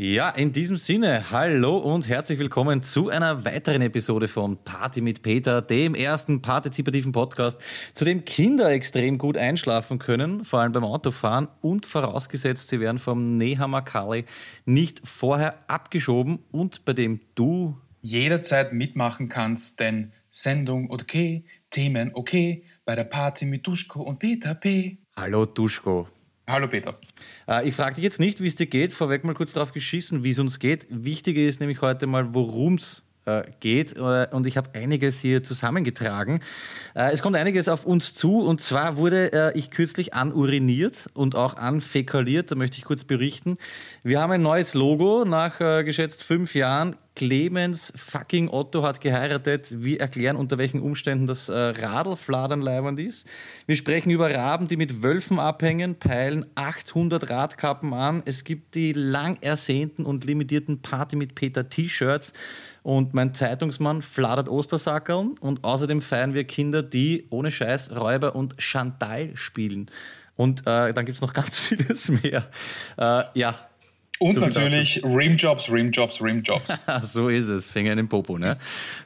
[0.00, 5.22] Ja, in diesem Sinne, hallo und herzlich willkommen zu einer weiteren Episode von Party mit
[5.22, 7.60] Peter, dem ersten partizipativen Podcast,
[7.94, 13.00] zu dem Kinder extrem gut einschlafen können, vor allem beim Autofahren und vorausgesetzt, sie werden
[13.00, 14.24] vom Nehammer Kali
[14.66, 22.62] nicht vorher abgeschoben und bei dem du jederzeit mitmachen kannst, denn Sendung okay, Themen okay,
[22.84, 24.98] bei der Party mit Duschko und Peter P.
[25.16, 26.06] Hallo Duschko.
[26.48, 26.94] Hallo Peter.
[27.46, 30.24] Äh, ich frage dich jetzt nicht, wie es dir geht, vorweg mal kurz darauf geschissen,
[30.24, 30.86] wie es uns geht.
[30.88, 33.98] Wichtiger ist nämlich heute mal, worum es äh, geht.
[33.98, 36.40] Äh, und ich habe einiges hier zusammengetragen.
[36.94, 38.38] Es kommt einiges auf uns zu.
[38.38, 42.50] Und zwar wurde ich kürzlich anuriniert und auch anfäkaliert.
[42.50, 43.58] Da möchte ich kurz berichten.
[44.02, 46.96] Wir haben ein neues Logo nach geschätzt fünf Jahren.
[47.18, 49.82] Clemens fucking Otto hat geheiratet.
[49.82, 53.26] Wir erklären, unter welchen Umständen das äh, Radlfladern leibend ist.
[53.66, 58.22] Wir sprechen über Raben, die mit Wölfen abhängen, peilen 800 Radkappen an.
[58.24, 62.32] Es gibt die lang ersehnten und limitierten Party mit Peter T-Shirts.
[62.84, 65.38] Und mein Zeitungsmann fladert Ostersackerln.
[65.40, 69.90] Und außerdem feiern wir Kinder, die ohne Scheiß Räuber und Chantal spielen.
[70.36, 72.48] Und äh, dann gibt es noch ganz vieles mehr.
[72.96, 73.67] Äh, ja,
[74.18, 76.72] Und So natürlich Rimjobs, Rimjobs, Rimjobs.
[77.02, 77.70] so ist es.
[77.70, 78.58] Finger in den Popo, ne?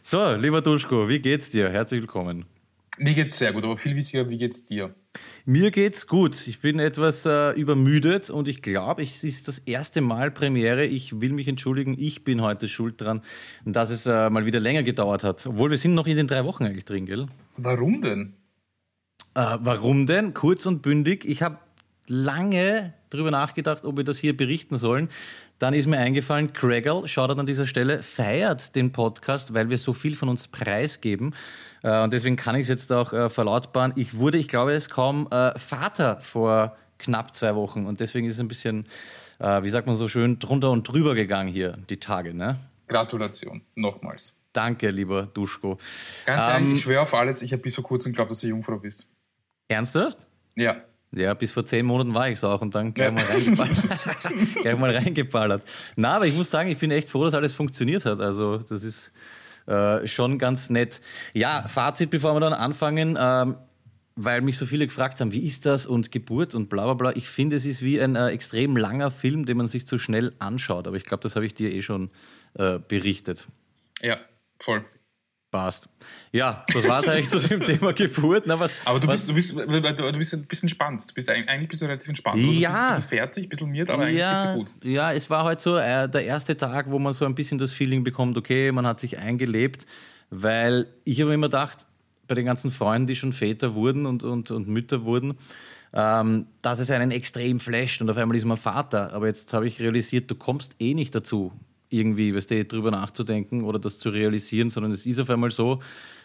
[0.03, 1.71] So, lieber Duschko, wie geht's dir?
[1.71, 2.47] Herzlich willkommen.
[2.99, 4.95] Mir geht's sehr gut, aber viel wichtiger, wie geht's dir?
[5.45, 6.47] Mir geht's gut.
[6.47, 10.85] Ich bin etwas äh, übermüdet und ich glaube, es ist das erste Mal Premiere.
[10.85, 13.23] Ich will mich entschuldigen, ich bin heute schuld dran,
[13.65, 15.47] dass es äh, mal wieder länger gedauert hat.
[15.47, 17.27] Obwohl wir sind noch in den drei Wochen eigentlich drin, gell?
[17.57, 18.35] Warum denn?
[19.35, 20.35] Äh, warum denn?
[20.35, 21.25] Kurz und bündig.
[21.25, 21.59] Ich habe
[22.09, 25.09] lange drüber nachgedacht, ob wir das hier berichten sollen.
[25.59, 29.93] Dann ist mir eingefallen, Gregor, schaut an dieser Stelle, feiert den Podcast, weil wir so
[29.93, 31.35] viel von uns preisgeben.
[31.83, 33.93] Äh, und deswegen kann ich es jetzt auch äh, verlautbaren.
[33.97, 37.87] Ich wurde, ich glaube, es kaum äh, Vater vor knapp zwei Wochen.
[37.87, 38.87] Und deswegen ist es ein bisschen,
[39.41, 42.33] wie sagt man so schön, drunter und drüber gegangen hier, die Tage.
[42.33, 42.61] Ne?
[42.87, 44.39] Gratulation, nochmals.
[44.53, 45.79] Danke, lieber Duschko.
[46.27, 48.47] Ganz Ähm, ehrlich, ich schwöre auf alles, ich habe bis vor kurzem geglaubt, dass du
[48.47, 49.09] Jungfrau bist.
[49.67, 50.19] Ernsthaft?
[50.55, 50.77] Ja.
[51.15, 53.77] Ja, bis vor zehn Monaten war ich es auch und dann gleich, mal reingeballert.
[54.63, 55.63] gleich mal reingeballert.
[55.97, 58.21] Na, aber ich muss sagen, ich bin echt froh, dass alles funktioniert hat.
[58.21, 59.13] Also das ist
[59.67, 61.03] äh, schon ganz nett.
[61.35, 63.19] Ja, Fazit, bevor wir dann anfangen.
[63.21, 63.57] Ähm,
[64.15, 67.17] weil mich so viele gefragt haben, wie ist das und Geburt und bla bla bla.
[67.17, 70.35] Ich finde, es ist wie ein äh, extrem langer Film, den man sich zu schnell
[70.39, 70.87] anschaut.
[70.87, 72.11] Aber ich glaube, das habe ich dir eh schon
[72.55, 73.49] äh, berichtet.
[74.03, 74.19] Ja,
[74.59, 74.85] voll.
[75.53, 75.87] Passt.
[76.33, 78.45] Ja, das war es eigentlich zu dem Thema Geburt.
[78.47, 81.11] Na, was, Aber du was, bist, du, bist, du bist ein bisschen entspannt.
[81.11, 82.39] Du bist, eigentlich bist du relativ entspannt.
[82.39, 82.71] Also Ja.
[82.71, 84.75] Du bist ein bisschen fertig, ein bisschen miert, aber eigentlich geht's dir gut.
[84.83, 87.71] Ja, es war halt so äh, der erste Tag, wo man so ein bisschen das
[87.71, 89.85] Feeling bekommt, okay, man hat sich eingelebt,
[90.31, 91.87] weil ich habe immer gedacht,
[92.29, 95.35] bei den ganzen Freunden, die schon Väter wurden und, und, und Mütter wurden,
[95.93, 99.13] ähm, dass es einen extrem flasht und auf einmal ist man Vater.
[99.13, 101.53] Aber jetzt habe ich realisiert, du kommst eh nicht dazu,
[101.93, 105.81] irgendwie, weißt du, drüber nachzudenken oder das zu realisieren, sondern es ist auf einmal so.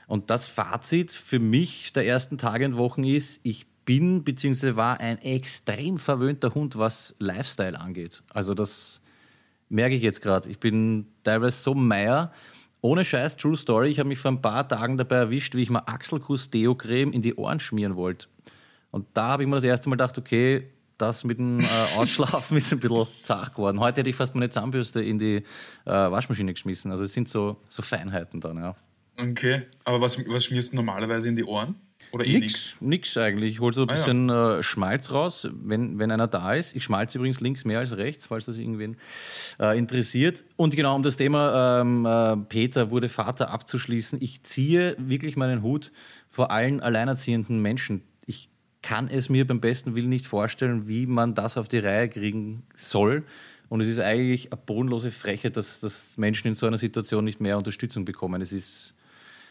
[0.07, 4.75] Und das Fazit für mich der ersten Tage und Wochen ist, ich bin bzw.
[4.75, 8.23] war ein extrem verwöhnter Hund, was Lifestyle angeht.
[8.33, 9.01] Also das
[9.69, 10.49] merke ich jetzt gerade.
[10.49, 12.31] Ich bin teilweise so meier.
[12.81, 13.89] Ohne Scheiß, True Story.
[13.89, 17.21] Ich habe mich vor ein paar Tagen dabei erwischt, wie ich mal Achselkuss Deo-Creme in
[17.21, 18.27] die Ohren schmieren wollte.
[18.91, 20.67] Und da habe ich mir das erste Mal gedacht, okay,
[20.97, 21.63] das mit dem äh,
[21.97, 23.79] Ausschlafen ist ein bisschen zart geworden.
[23.79, 25.43] Heute hätte ich fast meine Zahnbürste in die äh,
[25.85, 26.91] Waschmaschine geschmissen.
[26.91, 28.75] Also es sind so, so Feinheiten dann, ja.
[29.19, 29.63] Okay.
[29.83, 31.75] Aber was, was schmierst du normalerweise in die Ohren?
[32.13, 32.75] Oder eh Nix, nix?
[32.79, 33.55] nix eigentlich.
[33.55, 33.97] Ich hole so ein Ah, ja.
[33.97, 36.73] bisschen äh, Schmalz raus, wenn, wenn einer da ist.
[36.75, 38.95] Ich schmalze übrigens links mehr als rechts, falls das irgendwen
[39.59, 40.45] äh, interessiert.
[40.55, 44.21] Und genau um das Thema ähm, äh, Peter wurde Vater abzuschließen.
[44.21, 45.91] Ich ziehe wirklich meinen Hut
[46.29, 48.03] vor allen alleinerziehenden Menschen.
[48.87, 52.63] Kann es mir beim besten Willen nicht vorstellen, wie man das auf die Reihe kriegen
[52.73, 53.25] soll.
[53.67, 57.41] Und es ist eigentlich eine bodenlose Frechheit, dass, dass Menschen in so einer Situation nicht
[57.41, 58.41] mehr Unterstützung bekommen.
[58.41, 58.93] Es ist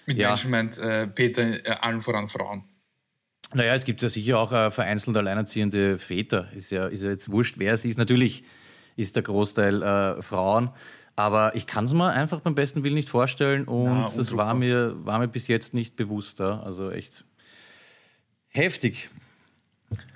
[0.06, 0.28] Mit Ja.
[0.28, 2.64] Menschen meint äh, Peter äh, allen voran Frauen.
[3.52, 6.50] Naja, es gibt ja sicher auch äh, vereinzelt alleinerziehende Väter.
[6.54, 7.98] Ist ja, ist ja jetzt wurscht, wer es ist.
[7.98, 8.42] Natürlich
[8.96, 10.70] ist der Großteil äh, Frauen.
[11.14, 14.54] Aber ich kann es mir einfach beim besten Willen nicht vorstellen und Na, das war
[14.54, 16.38] mir, war mir bis jetzt nicht bewusst.
[16.38, 16.60] Ja?
[16.60, 17.24] Also echt
[18.48, 19.10] heftig.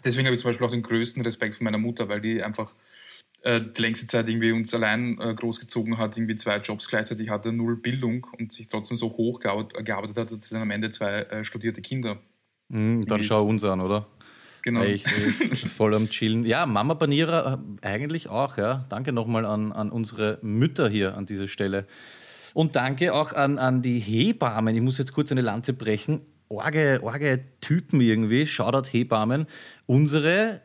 [0.05, 2.75] Deswegen habe ich zum Beispiel auch den größten Respekt vor meiner Mutter, weil die einfach
[3.43, 7.53] äh, die längste Zeit irgendwie uns allein äh, großgezogen hat, irgendwie zwei Jobs gleichzeitig hatte,
[7.53, 11.23] null Bildung und sich trotzdem so hoch gearbeitet, hat, dass sie dann am Ende zwei
[11.23, 12.19] äh, studierte Kinder.
[12.69, 14.07] Mhm, dann schau uns an, oder?
[14.63, 14.83] Genau.
[14.83, 16.45] Echt äh, voll am Chillen.
[16.45, 18.85] Ja, Mama Banierer äh, eigentlich auch, ja.
[18.89, 21.87] Danke nochmal an, an unsere Mütter hier an dieser Stelle.
[22.53, 24.75] Und danke auch an, an die Hebammen.
[24.75, 26.21] Ich muss jetzt kurz eine Lanze brechen.
[26.51, 28.47] Orge, orge Typen irgendwie.
[28.47, 29.47] Shoutout Hebammen.
[29.87, 30.61] Unsere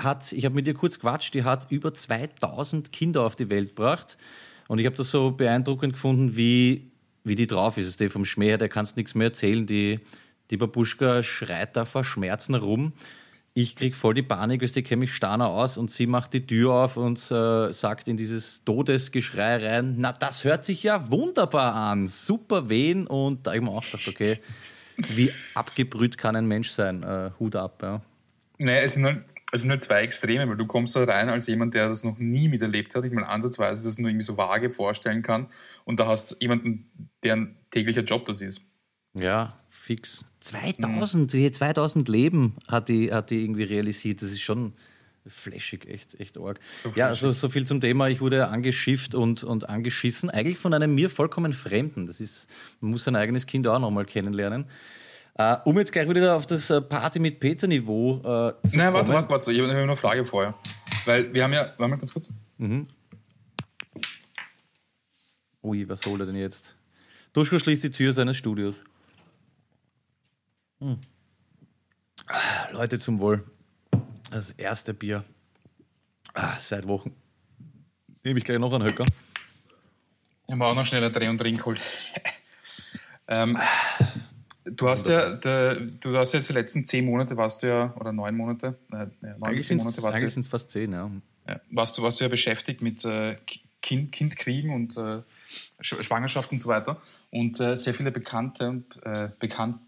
[0.00, 3.76] hat, ich habe mit ihr kurz quatscht, die hat über 2000 Kinder auf die Welt
[3.76, 4.18] gebracht.
[4.66, 6.90] Und ich habe das so beeindruckend gefunden, wie,
[7.22, 8.00] wie die drauf ist.
[8.00, 9.64] Die vom Schmäh her, der kannst nichts mehr erzählen.
[9.64, 10.00] Die,
[10.50, 12.92] die Babuschka schreit da vor Schmerzen rum.
[13.54, 16.46] Ich krieg voll die Panik, weil die kenne mich starner aus und sie macht die
[16.46, 21.74] Tür auf und äh, sagt in dieses Todesgeschrei rein, na, das hört sich ja wunderbar
[21.74, 24.38] an, super wehen und da habe ich mir auch gedacht, okay,
[24.96, 28.00] wie abgebrüht kann ein Mensch sein, äh, Hut ab, ja.
[28.58, 31.46] Naja, es sind, nur, es sind nur zwei Extreme, weil du kommst da rein als
[31.46, 34.70] jemand, der das noch nie miterlebt hat, ich mal ansatzweise das nur irgendwie so vage
[34.70, 35.48] vorstellen kann
[35.84, 36.90] und da hast jemanden,
[37.22, 38.62] deren täglicher Job das ist.
[39.14, 40.24] Ja, fix.
[40.40, 41.52] 2000, mhm.
[41.52, 44.22] 2000 Leben hat die, hat die irgendwie realisiert.
[44.22, 44.72] Das ist schon
[45.26, 46.58] flashig, echt, echt arg.
[46.82, 48.08] So ja, also so viel zum Thema.
[48.08, 50.30] Ich wurde angeschifft und, und angeschissen.
[50.30, 52.06] Eigentlich von einem mir vollkommen Fremden.
[52.06, 52.48] Das ist,
[52.80, 54.66] man muss sein eigenes Kind auch nochmal kennenlernen.
[55.38, 59.14] Uh, um jetzt gleich wieder auf das äh, Party mit Peter-Niveau uh, zu Nein, warte,
[59.14, 59.50] warte, warte.
[59.50, 60.54] Ich habe noch eine Frage vorher.
[61.06, 62.28] Weil wir haben ja, warte mal ganz kurz.
[62.58, 62.86] Mhm.
[65.62, 66.76] Ui, was soll er denn jetzt?
[67.32, 68.74] Duschko schließt die Tür seines Studios.
[70.80, 70.98] Hm.
[72.72, 73.44] Leute, zum Wohl.
[74.32, 75.24] Das erste Bier
[76.32, 77.14] ah, seit Wochen.
[78.24, 79.04] Nehme ich gleich noch einen Höcker.
[80.46, 81.80] Ich habe auch noch schnell einen Dreh und Ring geholt.
[83.28, 83.58] ähm,
[84.64, 88.10] du hast ja, der, du hast jetzt die letzten zehn Monate warst du ja, oder
[88.12, 91.10] neun Monate, äh, neun eigentlich sind es fast zehn, ja.
[91.46, 91.60] ja.
[91.70, 93.36] warst, du, warst du ja beschäftigt mit äh,
[93.82, 95.22] kind, kind kriegen und äh,
[95.80, 96.98] Schwangerschaft und so weiter.
[97.30, 99.78] Und äh, sehr viele Bekannte, äh, Bekannt,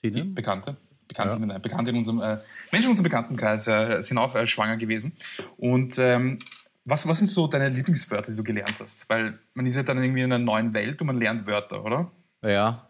[0.00, 0.34] Tinnen?
[0.34, 1.58] Bekannte, Bekannte, ja.
[1.58, 2.38] Bekannte in unserem, äh,
[2.72, 5.12] Menschen in unserem Bekanntenkreis äh, sind auch äh, schwanger gewesen.
[5.56, 6.38] Und ähm,
[6.84, 9.08] was, was sind so deine Lieblingswörter, die du gelernt hast?
[9.08, 12.10] Weil man ist ja dann irgendwie in einer neuen Welt und man lernt Wörter, oder?
[12.42, 12.88] Ja.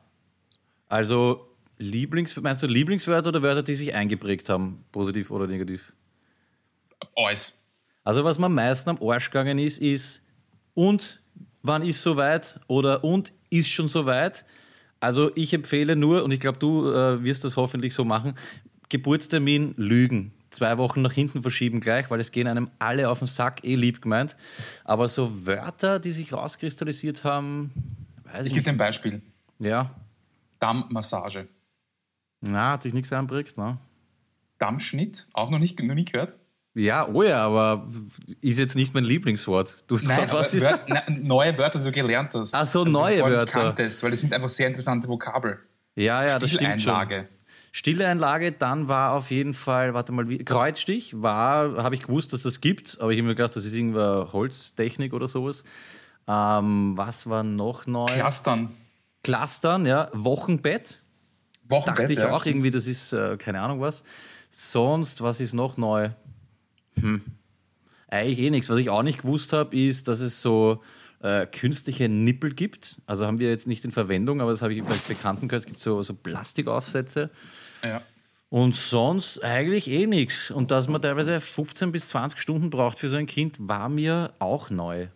[0.89, 5.93] Also Lieblings, meinst du Lieblingswörter oder Wörter, die sich eingeprägt haben, positiv oder negativ?
[7.17, 7.61] Alles.
[8.05, 10.23] Also was mir am meisten am Arsch gegangen ist, ist
[10.75, 11.21] und
[11.63, 14.45] wann ist soweit oder und ist schon soweit.
[15.05, 18.33] Also ich empfehle nur, und ich glaube, du äh, wirst das hoffentlich so machen,
[18.89, 20.33] Geburtstermin lügen.
[20.49, 23.75] Zwei Wochen nach hinten verschieben gleich, weil es gehen einem alle auf den Sack, eh
[23.75, 24.35] lieb gemeint.
[24.83, 27.71] Aber so Wörter, die sich rauskristallisiert haben,
[28.33, 29.21] weiß ich, ich gebe dir ein Beispiel.
[29.59, 29.91] Ja.
[30.59, 31.49] Dammmassage.
[32.41, 33.77] Na, hat sich nichts einprägt, ne?
[34.57, 36.35] Dammschnitt, auch noch, nicht, noch nie gehört.
[36.75, 37.87] Ja, oh ja, aber
[38.41, 39.85] ist jetzt nicht mein Lieblingswort.
[39.87, 42.53] Du hast Nein, was ist Wör na, neue Wörter, die du gelernt hast.
[42.53, 43.47] Ach so, neue du Wörter.
[43.47, 45.61] Kanntest, weil das sind einfach sehr interessante Vokabel.
[45.95, 47.07] Ja, ja, das stimmt schon.
[47.71, 52.33] Stille Einlage, dann war auf jeden Fall, warte mal, wie, Kreuzstich war, habe ich gewusst,
[52.33, 55.65] dass das gibt, aber ich habe mir gedacht, das ist irgendeine Holztechnik oder sowas.
[56.29, 58.07] Ähm, was war noch neu?
[58.07, 58.71] Clustern.
[59.25, 60.09] Clustern, ja.
[60.13, 61.01] Wochenbett.
[61.69, 62.31] Wochenbett, Dachte ich ja.
[62.31, 64.05] auch irgendwie, das ist äh, keine Ahnung was.
[64.51, 66.11] Sonst, was ist noch neu?
[67.01, 67.23] Hm.
[68.09, 68.69] Eigentlich eh nichts.
[68.69, 70.83] Was ich auch nicht gewusst habe, ist, dass es so
[71.21, 73.01] äh, künstliche Nippel gibt.
[73.07, 75.63] Also haben wir jetzt nicht in Verwendung, aber das habe ich bei Bekannten gehört.
[75.63, 77.31] Es gibt so, so Plastikaufsätze.
[77.83, 78.03] Ja.
[78.51, 80.51] Und sonst eigentlich eh nichts.
[80.51, 84.33] Und dass man teilweise 15 bis 20 Stunden braucht für so ein Kind, war mir
[84.39, 85.09] auch neu.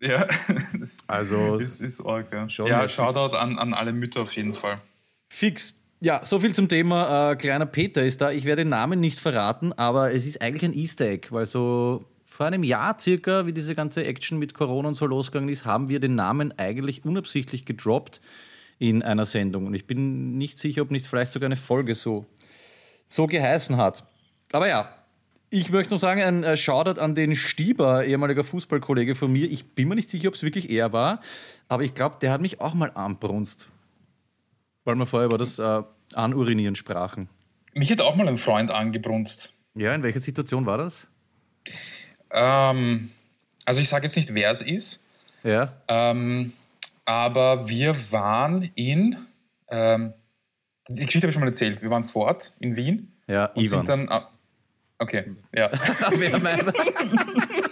[0.00, 0.26] Ja,
[0.80, 2.46] das also ist, ist arg, ja.
[2.66, 4.80] ja, Shoutout an, an alle Mütter auf jeden Fall.
[5.28, 5.74] Fix.
[6.00, 8.30] Ja, so viel zum Thema äh, kleiner Peter ist da.
[8.30, 12.04] Ich werde den Namen nicht verraten, aber es ist eigentlich ein Easter Egg, weil so
[12.26, 15.88] vor einem Jahr circa, wie diese ganze Action mit Corona und so losgegangen ist, haben
[15.88, 18.20] wir den Namen eigentlich unabsichtlich gedroppt
[18.78, 19.66] in einer Sendung.
[19.66, 22.26] Und ich bin nicht sicher, ob nicht vielleicht sogar eine Folge so,
[23.06, 24.04] so geheißen hat.
[24.52, 24.94] Aber ja,
[25.48, 29.50] ich möchte noch sagen, ein äh, Shoutout an den Stieber, ehemaliger Fußballkollege von mir.
[29.50, 31.20] Ich bin mir nicht sicher, ob es wirklich er war,
[31.68, 33.68] aber ich glaube, der hat mich auch mal anbrunst.
[34.86, 35.82] Weil wir vorher über das äh,
[36.14, 37.28] Anurinieren sprachen.
[37.74, 39.52] Mich hat auch mal ein Freund angebrunst.
[39.74, 41.08] Ja, in welcher Situation war das?
[42.30, 43.10] Ähm,
[43.64, 45.02] also ich sage jetzt nicht, wer es ist.
[45.42, 45.74] Ja.
[45.88, 46.52] Ähm,
[47.04, 49.16] aber wir waren in,
[49.68, 50.14] ähm,
[50.88, 53.12] die Geschichte habe ich schon mal erzählt, wir waren fort in Wien.
[53.26, 53.80] Ja, und Ivan.
[53.80, 54.30] sind dann, ah,
[55.00, 55.68] okay, ja.
[56.16, 56.64] wer meint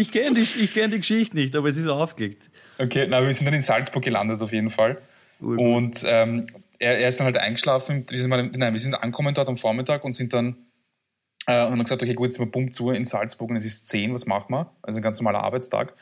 [0.00, 2.50] Ich kenne die, kenn die Geschichte nicht, aber es ist aufgelegt.
[2.78, 4.98] Okay, na, wir sind dann in Salzburg gelandet auf jeden Fall.
[5.40, 5.58] Urgut.
[5.58, 6.46] Und ähm,
[6.78, 8.06] er, er, ist dann halt eingeschlafen.
[8.08, 10.56] Wir sind, mal, nein, wir sind angekommen dort am Vormittag und sind dann
[11.46, 13.66] äh, und haben gesagt, okay, gut, jetzt sind wir Punkt zu in Salzburg und es
[13.66, 14.72] ist 10, was machen wir?
[14.82, 15.94] Also ein ganz normaler Arbeitstag.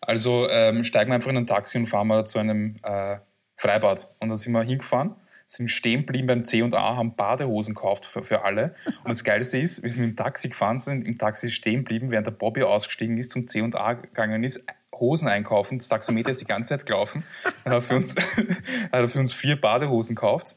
[0.00, 3.18] Also ähm, steigen wir einfach in ein Taxi und fahren wir zu einem äh,
[3.56, 4.10] Freibad.
[4.18, 5.14] Und dann sind wir hingefahren
[5.46, 8.74] sind stehen geblieben beim C&A, haben Badehosen gekauft für, für alle.
[9.04, 12.26] Und das Geilste ist, wir sind im Taxi gefahren, sind im Taxi stehen geblieben, während
[12.26, 15.78] der Bobby ausgestiegen ist, zum C&A gegangen ist, Hosen einkaufen.
[15.78, 17.24] Das Taxometer ist die ganze Zeit gelaufen.
[17.64, 18.14] Dann hat er für uns,
[18.92, 20.56] hat für uns vier Badehosen gekauft.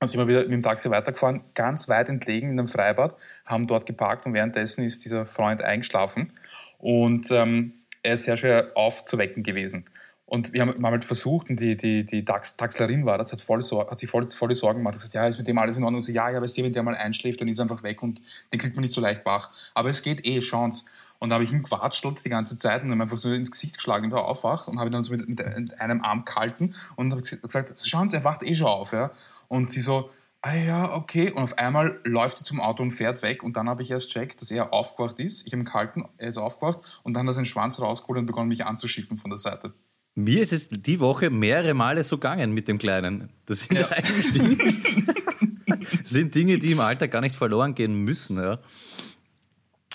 [0.00, 3.66] Dann sind wir wieder mit dem Taxi weitergefahren, ganz weit entlegen in einem Freibad, haben
[3.66, 6.32] dort geparkt und währenddessen ist dieser Freund eingeschlafen.
[6.78, 9.86] Und ähm, er ist sehr schwer aufzuwecken gewesen.
[10.34, 13.40] Und wir haben, wir halt versucht, und die, die, die Tax, Taxlerin war das, hat,
[13.40, 14.94] voll, hat sich voll, volle Sorgen gemacht.
[14.94, 16.00] Hat gesagt, ja, ist mit dem alles in Ordnung?
[16.00, 18.20] So, ja, ja, weißt du, wenn der mal einschläft, dann ist er einfach weg und
[18.52, 19.52] den kriegt man nicht so leicht wach.
[19.74, 20.86] Aber es geht eh, Chance.
[21.20, 23.76] Und da habe ich ihn quatschelt die ganze Zeit und dann einfach so ins Gesicht
[23.76, 27.12] geschlagen, wenn er aufwacht und habe ihn dann so mit, mit einem Arm gehalten und
[27.12, 28.92] habe gesagt, schauen Sie, er wacht eh schon auf.
[28.92, 29.12] Ja?
[29.46, 30.10] Und sie so,
[30.42, 31.30] ah ja, okay.
[31.30, 33.44] Und auf einmal läuft sie zum Auto und fährt weg.
[33.44, 35.46] Und dann habe ich erst checkt, dass er aufgewacht ist.
[35.46, 36.80] Ich habe ihn gehalten, er ist aufgewacht.
[37.04, 39.72] Und dann hat er seinen Schwanz rausgeholt und begonnen, mich anzuschiffen von der Seite.
[40.16, 43.30] Mir ist es die Woche mehrere Male so gegangen mit dem Kleinen.
[43.46, 43.88] Das sind ja.
[43.88, 44.56] eigentlich Dinge,
[46.04, 48.36] sind Dinge, die im Alter gar nicht verloren gehen müssen.
[48.36, 48.60] Ja.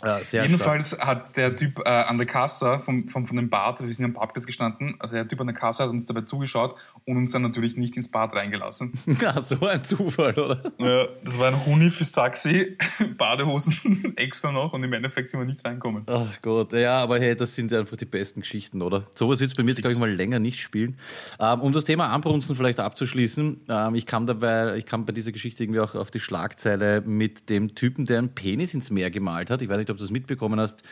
[0.04, 1.06] Ja, Jedenfalls stark.
[1.06, 4.14] hat der Typ äh, an der Kasse vom, vom, von dem Bad, wir sind am
[4.14, 6.76] Parkplatz gestanden, also der Typ an der Kasse hat uns dabei zugeschaut
[7.06, 8.94] und uns dann natürlich nicht ins Bad reingelassen.
[9.20, 10.72] Ja, so ein Zufall, oder?
[10.78, 12.78] Ja, das war ein Huni fürs Taxi,
[13.18, 16.04] Badehosen extra noch und im Endeffekt sind wir nicht reinkommen.
[16.08, 19.08] Ach Gott, ja, aber hey, das sind einfach die besten Geschichten, oder?
[19.16, 20.98] Sowas wird es bei mir, glaube ich, mal länger nicht spielen.
[21.40, 25.34] Ähm, um das Thema Anbrunzen vielleicht abzuschließen, ähm, ich, kam dabei, ich kam bei dieser
[25.34, 29.50] Geschichte irgendwie auch auf die Schlagzeile mit dem Typen, der einen Penis ins Meer gemalt
[29.50, 29.62] hat.
[29.62, 30.84] Ich weiß nicht, ob du das mitbekommen hast.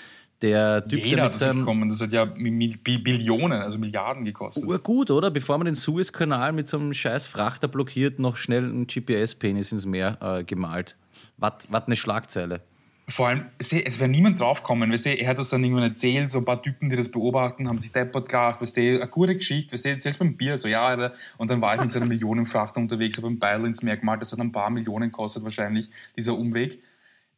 [0.42, 1.90] Der Typ, Jeder der mit seinem, mitbekommen.
[1.90, 4.84] Das hat ja Billionen, also Milliarden gekostet.
[4.84, 5.32] Gut, oder?
[5.32, 9.86] Bevor man den Suezkanal mit so einem scheiß Frachter blockiert, noch schnell einen GPS-Penis ins
[9.88, 10.96] Meer äh, gemalt.
[11.38, 12.62] Was eine Schlagzeile.
[13.10, 14.92] Vor allem, es wäre niemand draufgekommen.
[14.92, 17.94] Er hat das dann irgendwann erzählt, so ein paar Typen, die das beobachten, haben sich
[17.94, 21.50] deppert gelacht, weißt du, eine gute Geschichte, weißt du, selbst beim Bier, so, ja, und
[21.50, 24.34] dann war ich mit so einer Millionenfrachter unterwegs, habe ein Beil ins Meer gemalt, das
[24.34, 26.84] hat ein paar Millionen gekostet wahrscheinlich, dieser Umweg.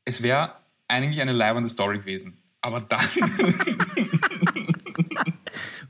[0.05, 0.53] Es wäre
[0.89, 2.37] eigentlich eine leibende Story gewesen.
[2.61, 3.07] Aber dann.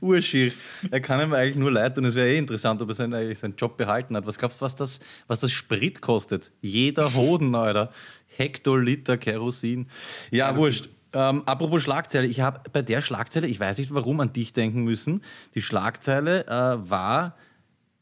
[0.00, 0.52] Urschier.
[0.90, 3.38] Er kann ihm eigentlich nur leid und es wäre eh interessant, ob er seinen, eigentlich
[3.38, 4.26] seinen Job behalten hat.
[4.26, 6.52] Was glaubst du, was das, was das Sprit kostet?
[6.60, 7.92] Jeder Hoden, Alter.
[8.26, 9.88] Hektoliter Kerosin.
[10.30, 10.88] Ja, ja wurscht.
[11.12, 14.84] Ähm, apropos Schlagzeile, ich habe bei der Schlagzeile, ich weiß nicht warum, an dich denken
[14.84, 15.22] müssen.
[15.54, 17.36] Die Schlagzeile äh, war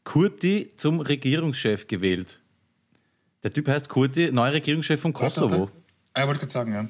[0.03, 2.41] Kurti zum Regierungschef gewählt.
[3.43, 5.71] Der Typ heißt Kurti, neuer Regierungschef von Kosovo.
[6.19, 6.87] Ah, wollte gerade sagen, ja.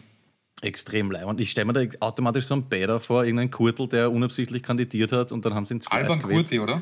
[0.61, 1.25] Extrem leid.
[1.25, 5.11] Und ich stelle mir da automatisch so einen Bäder vor, irgendein Kurtel, der unabsichtlich kandidiert
[5.11, 6.81] hat und dann haben sie ihn Alban Kurti, oder?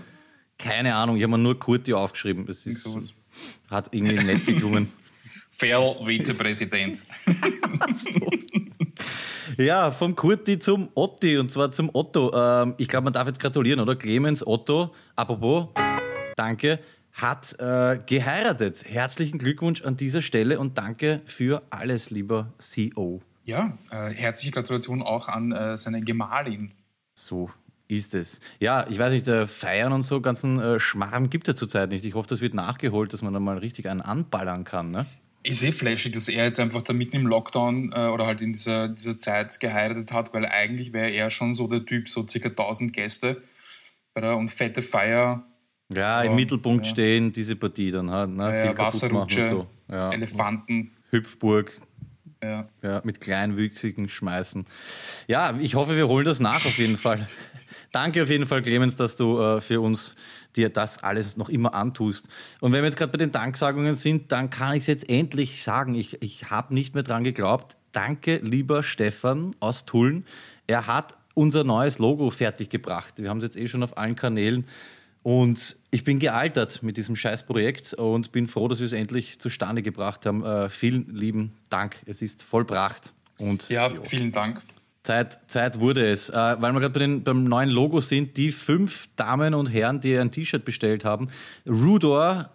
[0.58, 2.46] Keine Ahnung, ich habe mir nur Kurti aufgeschrieben.
[2.46, 3.00] Das ist, so
[3.70, 4.92] hat irgendwie nett geklungen.
[5.52, 7.04] Fair Vizepräsident.
[7.96, 8.30] so.
[9.58, 12.32] Ja, vom Kurti zum Otti und zwar zum Otto.
[12.34, 13.96] Ähm, ich glaube, man darf jetzt gratulieren, oder?
[13.96, 15.68] Clemens Otto, apropos,
[16.36, 16.80] danke,
[17.18, 18.86] hat äh, geheiratet.
[18.88, 23.22] Herzlichen Glückwunsch an dieser Stelle und danke für alles, lieber CEO.
[23.44, 26.72] Ja, äh, herzliche Gratulation auch an äh, seine Gemahlin.
[27.16, 27.50] So
[27.88, 28.40] ist es.
[28.60, 32.06] Ja, ich weiß nicht, äh, Feiern und so ganzen äh, Schmarrn gibt es zurzeit nicht.
[32.06, 34.92] Ich hoffe, das wird nachgeholt, dass man da mal richtig einen anballern kann.
[34.92, 35.06] Ne?
[35.42, 38.54] Ich sehe flashig, dass er jetzt einfach da mitten im Lockdown äh, oder halt in
[38.54, 42.50] dieser, dieser Zeit geheiratet hat, weil eigentlich wäre er schon so der Typ, so circa
[42.50, 43.42] 1000 Gäste
[44.14, 45.46] bei der, und fette Feier
[45.94, 46.92] ja, im Mittelpunkt ja.
[46.92, 48.32] stehen diese Partie dann halt.
[48.32, 48.66] Ne?
[48.66, 49.68] Ja, Wasserrutsche, so.
[49.90, 50.12] ja.
[50.12, 50.92] Elefanten.
[51.12, 51.72] Hüpfburg.
[52.44, 52.68] Ja.
[52.84, 53.02] ja.
[53.04, 54.66] Mit kleinwüchsigen Schmeißen.
[55.28, 57.28] Ja, ich hoffe, wir holen das nach auf jeden Fall.
[57.92, 60.16] Danke auf jeden Fall, Clemens, dass du äh, für uns
[60.56, 62.28] dir das alles noch immer antust.
[62.60, 65.64] Und wenn wir jetzt gerade bei den Danksagungen sind, dann kann ich es jetzt endlich
[65.64, 65.96] sagen.
[65.96, 67.78] Ich, ich habe nicht mehr dran geglaubt.
[67.94, 70.26] Danke, lieber Stefan aus Tulln.
[70.68, 73.20] Er hat unser neues Logo fertiggebracht.
[73.20, 74.66] Wir haben es jetzt eh schon auf allen Kanälen
[75.28, 79.82] und ich bin gealtert mit diesem Scheißprojekt und bin froh, dass wir es endlich zustande
[79.82, 80.42] gebracht haben.
[80.42, 81.98] Äh, vielen lieben Dank.
[82.06, 83.12] Es ist vollbracht.
[83.38, 84.06] Und, ja, jo.
[84.06, 84.62] vielen Dank.
[85.04, 86.30] Zeit, Zeit wurde es.
[86.30, 90.18] Äh, weil wir gerade bei beim neuen Logo sind, die fünf Damen und Herren, die
[90.18, 91.30] ein T-Shirt bestellt haben.
[91.68, 92.50] Rudor,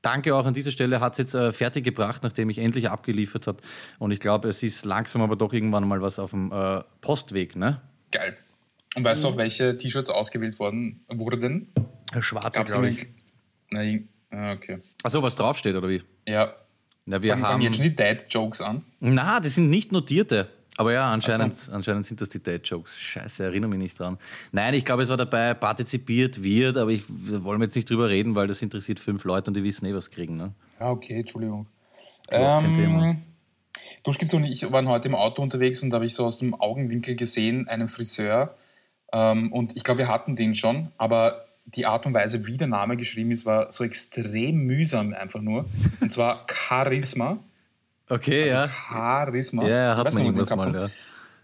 [0.00, 3.46] danke auch an dieser Stelle, hat es jetzt äh, fertig gebracht, nachdem ich endlich abgeliefert
[3.46, 3.58] habe.
[3.98, 7.54] Und ich glaube, es ist langsam aber doch irgendwann mal was auf dem äh, Postweg.
[7.54, 7.82] Ne?
[8.12, 8.34] Geil.
[8.96, 11.70] Und weißt du auch, welche T-Shirts ausgewählt worden wurden?
[12.20, 13.06] Schwarze, glaube ich.
[13.70, 14.80] Nein, ah, okay.
[15.02, 16.02] Achso, was draufsteht, oder wie?
[16.26, 16.54] Ja.
[17.04, 18.84] Na, wir fangen, haben fangen jetzt schon die Dad-Jokes an?
[19.00, 20.48] Na, das sind nicht notierte.
[20.76, 21.72] Aber ja, anscheinend, so.
[21.72, 22.96] anscheinend sind das die Dad-Jokes.
[22.96, 24.16] Scheiße, erinnere mich nicht dran.
[24.52, 28.08] Nein, ich glaube, es war dabei, partizipiert wird, aber ich wollen wir jetzt nicht drüber
[28.08, 30.36] reden, weil das interessiert fünf Leute und die wissen eh, was kriegen.
[30.36, 30.52] Ne?
[30.78, 31.66] Ja, okay, Entschuldigung.
[32.30, 33.16] Ja, ähm, kein Thema.
[34.04, 36.54] Duschkitz und ich waren heute im Auto unterwegs und da habe ich so aus dem
[36.54, 38.54] Augenwinkel gesehen, einen Friseur.
[39.12, 42.66] Ähm, und ich glaube, wir hatten den schon, aber die Art und Weise, wie der
[42.66, 45.68] Name geschrieben ist, war so extrem mühsam einfach nur.
[46.00, 47.38] Und zwar Charisma.
[48.08, 48.66] Okay, ja.
[48.68, 49.66] Charisma.
[49.66, 50.88] Ja, hat man irgendwas mal, ja.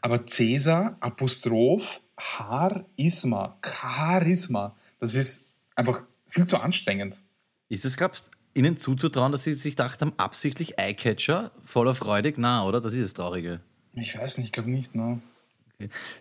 [0.00, 3.58] Aber Cäsar, Apostroph, Charisma.
[3.62, 4.74] Charisma.
[4.98, 7.20] Das ist einfach viel zu anstrengend.
[7.68, 12.36] Ist es, glaubst Ihnen zuzutrauen, dass Sie sich gedacht haben, absichtlich Eyecatcher, voller freudig?
[12.38, 12.80] Na, oder?
[12.80, 13.60] Das ist das Traurige.
[13.92, 15.20] Ich weiß nicht, ich glaube nicht, ne?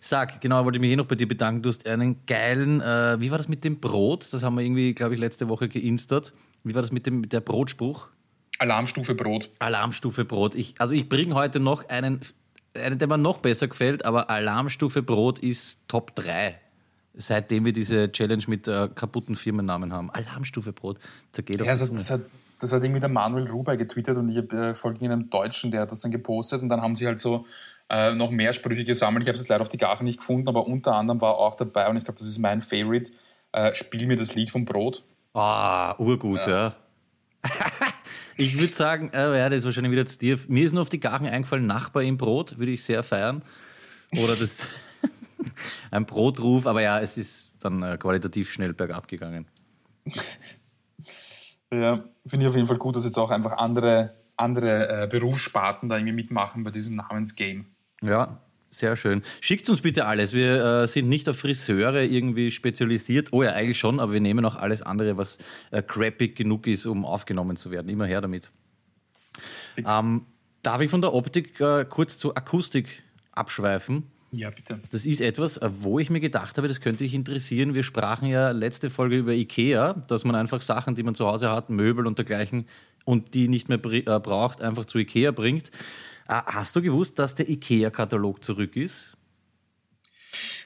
[0.02, 1.62] Sag, genau, wollte mich eh noch bei dir bedanken.
[1.62, 4.32] Du hast einen geilen, äh, wie war das mit dem Brot?
[4.32, 6.34] Das haben wir irgendwie, glaube ich, letzte Woche geinstert.
[6.64, 8.10] Wie war das mit dem mit der Brotspruch?
[8.60, 9.50] Alarmstufe Brot.
[9.60, 10.56] Alarmstufe Brot.
[10.56, 12.22] Ich, also ich bringe heute noch einen,
[12.74, 16.60] einen, der mir noch besser gefällt, aber Alarmstufe Brot ist Top 3.
[17.16, 20.10] Seitdem wir diese Challenge mit äh, kaputten Firmennamen haben.
[20.12, 20.98] Alarmstufe Brot.
[21.32, 22.22] Zergeht Ja, das, das, hat,
[22.60, 25.92] das hat irgendwie der Manuel Ruber getwittert und ich äh, folge einem Deutschen, der hat
[25.92, 27.46] das dann gepostet und dann haben sie halt so
[27.90, 29.24] äh, noch mehr Sprüche gesammelt.
[29.24, 31.56] Ich habe es jetzt leider auf die Gache nicht gefunden, aber unter anderem war auch
[31.56, 33.12] dabei und ich glaube, das ist mein Favorite.
[33.52, 35.04] Äh, Spiel mir das Lied vom Brot.
[35.34, 36.76] Ah, urgut, ja.
[38.38, 40.40] ich würde sagen, äh, ja, das ist wahrscheinlich wieder zu dir.
[40.48, 43.44] Mir ist nur auf die Gachen eingefallen, Nachbar im Brot, würde ich sehr feiern.
[44.12, 44.68] Oder das
[45.92, 49.48] ein Brotruf, aber ja, es ist dann äh, qualitativ schnell bergab gegangen.
[51.74, 55.90] Ja, finde ich auf jeden Fall gut, dass jetzt auch einfach andere, andere äh, Berufssparten
[55.90, 57.66] da irgendwie mitmachen bei diesem Namensgame.
[58.06, 59.22] Ja, sehr schön.
[59.40, 60.34] Schickt uns bitte alles.
[60.34, 63.32] Wir äh, sind nicht auf Friseure irgendwie spezialisiert.
[63.32, 65.38] Oh ja, eigentlich schon, aber wir nehmen auch alles andere, was
[65.72, 67.90] äh, crappig genug ist, um aufgenommen zu werden.
[67.90, 68.52] Immer her damit.
[69.78, 70.26] Ähm,
[70.64, 74.08] darf ich von der Optik äh, kurz zur Akustik abschweifen?
[74.32, 74.80] Ja, bitte.
[74.92, 77.76] Das ist etwas, äh, wo ich mir gedacht habe, das könnte dich interessieren.
[77.76, 81.52] Wir sprachen ja letzte Folge über IKEA, dass man einfach Sachen, die man zu Hause
[81.52, 82.66] hat, Möbel und dergleichen
[83.06, 85.70] und die nicht mehr äh, braucht, einfach zu IKEA bringt.
[86.28, 89.16] Äh, hast du gewusst, dass der IKEA-Katalog zurück ist?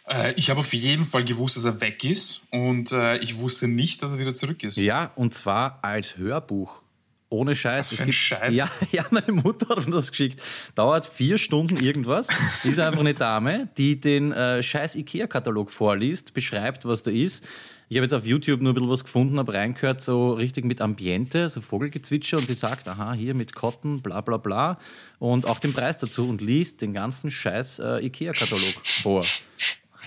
[0.08, 3.68] Äh, ich habe auf jeden Fall gewusst, dass er weg ist und äh, ich wusste
[3.68, 4.78] nicht, dass er wieder zurück ist.
[4.78, 6.82] Ja, und zwar als Hörbuch.
[7.30, 7.92] Ohne Scheiß.
[7.92, 8.56] Was für ein Scheiß?
[8.56, 10.42] Ja, ja, meine Mutter hat mir das geschickt.
[10.76, 12.28] Dauert vier Stunden irgendwas.
[12.64, 17.46] Ist einfach eine Dame, die den äh, scheiß IKEA-Katalog vorliest, beschreibt, was da ist.
[17.90, 20.82] Ich habe jetzt auf YouTube nur ein bisschen was gefunden, habe reingehört, so richtig mit
[20.82, 24.78] Ambiente, so Vogelgezwitscher und sie sagt, aha, hier mit Cotton, bla bla bla
[25.20, 29.24] und auch den Preis dazu und liest den ganzen scheiß äh, IKEA-Katalog vor.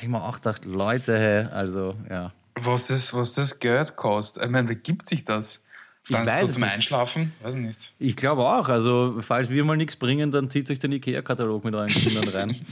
[0.02, 2.32] Ich mir auch gedacht, Leute, also ja.
[2.56, 5.62] Was, das, was das Geld kostet, ich meine, wer gibt sich das?
[6.04, 6.72] Ich Dann weiß so es zum nicht.
[6.72, 7.32] Einschlafen?
[7.42, 7.94] Weiß ich nicht.
[7.98, 8.68] Ich glaube auch.
[8.68, 12.56] Also, falls wir mal nichts bringen, dann zieht euch den IKEA-Katalog mit euren Kindern rein.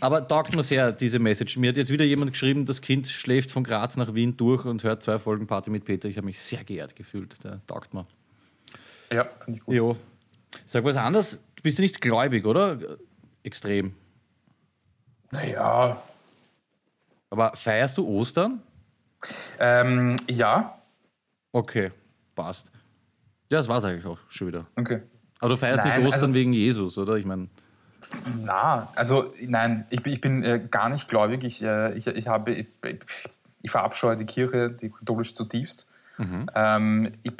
[0.00, 1.56] Aber taugt mir sehr, diese Message.
[1.56, 4.82] Mir hat jetzt wieder jemand geschrieben, das Kind schläft von Graz nach Wien durch und
[4.84, 6.08] hört zwei Folgen Party mit Peter.
[6.08, 7.42] Ich habe mich sehr geehrt gefühlt.
[7.44, 8.06] Der taugt mir.
[9.12, 9.74] Ja, finde ich gut.
[9.74, 9.96] Jo.
[10.66, 11.42] Sag was anderes.
[11.56, 12.78] Du bist ja nicht gläubig, oder?
[13.42, 13.94] Extrem.
[15.30, 16.02] Naja.
[17.30, 18.62] Aber feierst du Ostern?
[19.58, 20.74] Ähm, ja,
[21.50, 21.90] Okay,
[22.34, 22.70] passt.
[23.50, 24.66] Ja, das war es eigentlich auch schon wieder.
[24.76, 25.00] okay.
[25.40, 27.16] Aber du feierst Nein, nicht Ostern also- wegen Jesus, oder?
[27.16, 27.48] Ich meine,
[28.42, 31.44] Na, also nein, ich bin, ich bin äh, gar nicht gläubig.
[31.44, 32.66] Ich, äh, ich, ich, habe, ich,
[33.62, 35.88] ich verabscheue die Kirche, die katholische zutiefst.
[36.54, 37.32] Ähm, ich,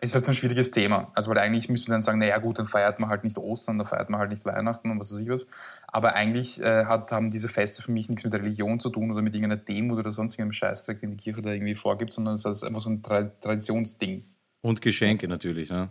[0.00, 1.10] ist halt so ein schwieriges Thema.
[1.14, 3.78] Also, weil eigentlich müsste man dann sagen, naja gut, dann feiert man halt nicht Ostern,
[3.78, 5.46] dann feiert man halt nicht Weihnachten und was weiß ich was.
[5.88, 9.22] Aber eigentlich äh, hat, haben diese Feste für mich nichts mit Religion zu tun oder
[9.22, 12.44] mit irgendeiner Demut oder sonst irgendeinem Scheißdreck, den die Kirche da irgendwie vorgibt, sondern es
[12.44, 14.24] ist einfach so ein Tra Traditionsding.
[14.62, 15.90] und Geschenke natürlich, ne?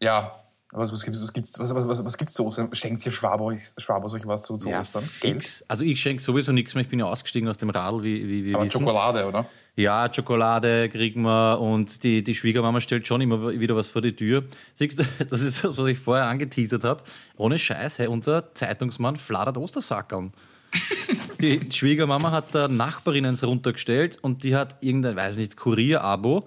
[0.00, 2.72] Ja, was, was gibt's, was gibt's, was, was, was, was gibt's zu Ostern?
[2.72, 5.02] Schenkt ihr Schwaber Schwaber euch was zu, zu Ja, Ostern?
[5.02, 5.64] fix.
[5.66, 6.82] Also ich schenke sowieso nichts mehr.
[6.82, 8.78] Ich bin ja ausgestiegen aus dem Radl, wie, wie wir Aber wissen.
[8.78, 9.46] Schokolade, oder?
[9.76, 14.14] Ja, Schokolade kriegen wir und die, die Schwiegermama stellt schon immer wieder was vor die
[14.14, 14.44] Tür.
[14.74, 17.02] Siehst du, das ist das, was ich vorher angeteasert habe.
[17.36, 20.32] Ohne Scheiß, hey, unser Zeitungsmann flattert Ostersackeln.
[21.40, 26.46] die Schwiegermama hat da Nachbarinnen runtergestellt und die hat irgendein, weiß nicht, Kurier-Abo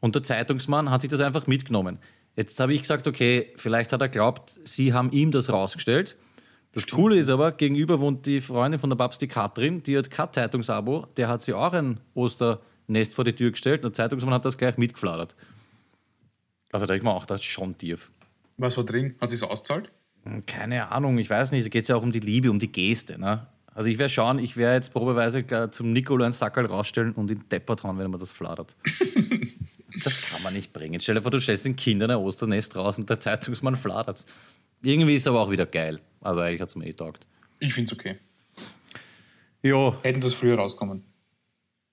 [0.00, 1.98] und der Zeitungsmann hat sich das einfach mitgenommen.
[2.36, 6.16] Jetzt habe ich gesagt, okay, vielleicht hat er glaubt, sie haben ihm das rausgestellt.
[6.72, 10.10] Das Coole ist aber, gegenüber wohnt die Freundin von der Babs, die Katrin, die hat
[10.10, 14.34] kein Zeitungsabo, der hat sie auch ein Osternest vor die Tür gestellt und der Zeitungsmann
[14.34, 15.36] hat das gleich mitgeflattert.
[16.72, 18.10] Also da ich mir auch, das ist schon tief.
[18.56, 19.14] Was war drin?
[19.20, 19.92] Hat sich's auszahlt?
[20.46, 22.72] Keine Ahnung, ich weiß nicht, da geht es ja auch um die Liebe, um die
[22.72, 23.20] Geste.
[23.20, 23.46] Ne?
[23.74, 27.30] Also ich werde schauen, ich werde jetzt probeweise gleich zum Nicolo einen Sackerl rausstellen und
[27.30, 28.76] ihn deppert hauen, wenn er mir das flattert.
[30.04, 31.00] das kann man nicht bringen.
[31.00, 34.24] Stell dir vor, du stellst den Kindern ein Osternest raus und der Zeitungsmann flattert
[34.82, 36.00] Irgendwie ist es aber auch wieder geil.
[36.20, 37.26] Also eigentlich hat es mir eh taugt.
[37.58, 38.18] Ich finde es okay.
[39.62, 41.02] Ja, Hätten das früher rauskommen.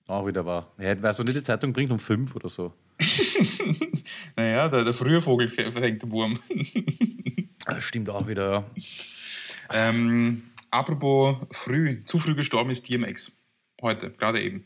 [0.06, 0.72] auch wieder wahr.
[0.78, 1.90] Ja, weißt du, die Zeitung bringt?
[1.90, 2.72] Um fünf oder so.
[4.36, 6.38] Naja, der, der frühe Vogel fä- fängt den Wurm.
[7.64, 8.64] Ah, stimmt auch wieder, ja.
[9.72, 10.42] ähm,
[10.72, 13.32] apropos früh, zu früh gestorben ist DMX.
[13.80, 14.64] Heute, gerade eben.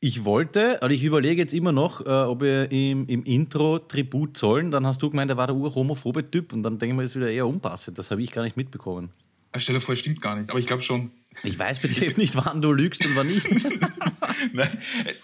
[0.00, 4.36] Ich wollte, oder ich überlege jetzt immer noch, äh, ob wir im, im Intro Tribut
[4.36, 4.70] zollen.
[4.70, 6.52] Dann hast du gemeint, er war der urhomophobe Typ.
[6.52, 7.98] Und dann denke ich mir, das ist wieder eher unpassend.
[7.98, 9.10] Das habe ich gar nicht mitbekommen.
[9.52, 11.10] Ah, Stell dir vor, es stimmt gar nicht, aber ich glaube schon.
[11.42, 13.48] Ich weiß bei dir eben nicht, wann du lügst und wann nicht.
[14.52, 14.78] Nein,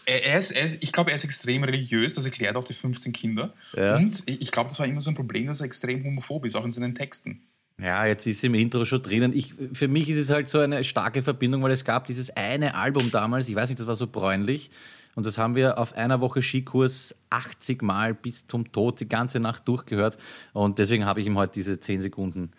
[0.07, 3.13] er ist, er ist, ich glaube, er ist extrem religiös, das erklärt auch die 15
[3.13, 3.53] Kinder.
[3.77, 3.97] Ja.
[3.97, 6.65] Und ich glaube, das war immer so ein Problem, dass er extrem homophob ist, auch
[6.65, 7.43] in seinen Texten.
[7.81, 9.33] Ja, jetzt ist im Intro schon drinnen.
[9.33, 12.75] Ich, für mich ist es halt so eine starke Verbindung, weil es gab dieses eine
[12.77, 14.71] Album damals, ich weiß nicht, das war so bräunlich.
[15.17, 19.39] Und das haben wir auf einer Woche Skikurs 80 Mal bis zum Tod die ganze
[19.39, 20.19] Nacht durchgehört.
[20.53, 22.51] Und deswegen habe ich ihm heute diese 10 Sekunden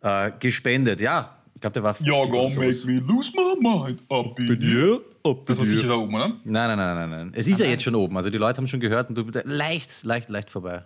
[0.00, 1.00] äh, gespendet.
[1.00, 4.56] Ja, ich glaube, der war 50 You're gonna make me lose my mind up in
[4.60, 5.00] here.
[5.24, 6.28] Up Das war sicher da oben, oder?
[6.28, 7.32] Nein, nein, nein, nein, nein.
[7.34, 8.16] Es ist ja jetzt schon oben.
[8.16, 10.84] Also die Leute haben schon gehört und du bist leicht, leicht, leicht vorbei.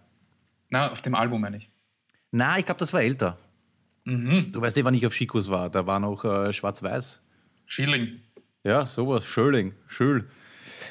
[0.70, 1.68] Na, auf dem Album meine ich.
[2.30, 3.38] Na, ich glaube, das war älter.
[4.04, 5.70] Du weißt ja, wann ich auf Skikurs war.
[5.70, 7.22] Da war noch äh, schwarz-weiß.
[7.66, 8.20] Schilling.
[8.64, 9.24] Ja, sowas.
[9.24, 9.74] Schöling.
[9.86, 10.24] Schön.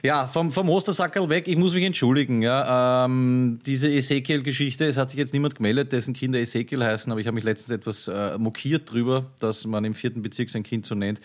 [0.04, 1.48] Ja, vom, vom Ostersackerl weg.
[1.48, 2.42] Ich muss mich entschuldigen.
[2.42, 7.22] Ja, ähm, diese Ezekiel-Geschichte, es hat sich jetzt niemand gemeldet, dessen Kinder Ezekiel heißen, aber
[7.22, 10.86] ich habe mich letztens etwas äh, mokiert drüber, dass man im vierten Bezirk sein Kind
[10.86, 11.20] so nennt.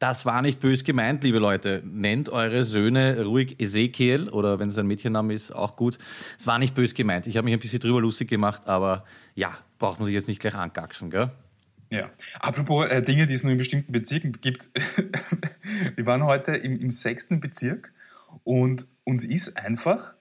[0.00, 1.82] Das war nicht bös gemeint, liebe Leute.
[1.84, 5.98] Nennt eure Söhne ruhig Ezekiel oder wenn es ein Mädchenname ist, auch gut.
[6.38, 7.26] Es war nicht bös gemeint.
[7.26, 10.40] Ich habe mich ein bisschen drüber lustig gemacht, aber ja, braucht man sich jetzt nicht
[10.40, 11.30] gleich angaxen, gell?
[11.90, 12.08] Ja.
[12.38, 14.70] Apropos äh, Dinge, die es nur in bestimmten Bezirken gibt.
[15.96, 17.92] Wir waren heute im, im sechsten Bezirk
[18.42, 20.14] und uns ist einfach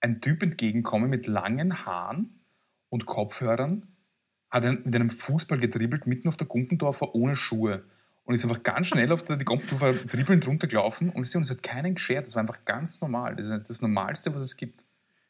[0.00, 2.40] ein Typ entgegengekommen mit langen Haaren
[2.88, 3.86] und Kopfhörern,
[4.48, 7.84] hat mit einem Fußball gedribbelt mitten auf der Gumpendorfer ohne Schuhe
[8.24, 11.94] und ist einfach ganz schnell auf der die Gumpendorfer dribbelnd runtergelaufen und es hat keinen
[11.94, 12.26] geschert.
[12.26, 13.36] Das war einfach ganz normal.
[13.36, 14.84] Das ist das Normalste, was es gibt.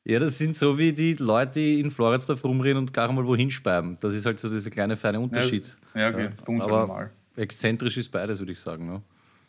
[0.04, 3.50] Ja, das sind so wie die Leute, die in Floridsdorf rumrennen und gar mal wohin
[3.50, 3.96] speiben.
[4.00, 5.76] Das ist halt so dieser kleine feine Unterschied.
[5.94, 7.10] Ja, okay, das ist bei uns Aber normal.
[7.36, 8.86] exzentrisch ist beides, würde ich sagen.
[8.86, 9.02] Ne?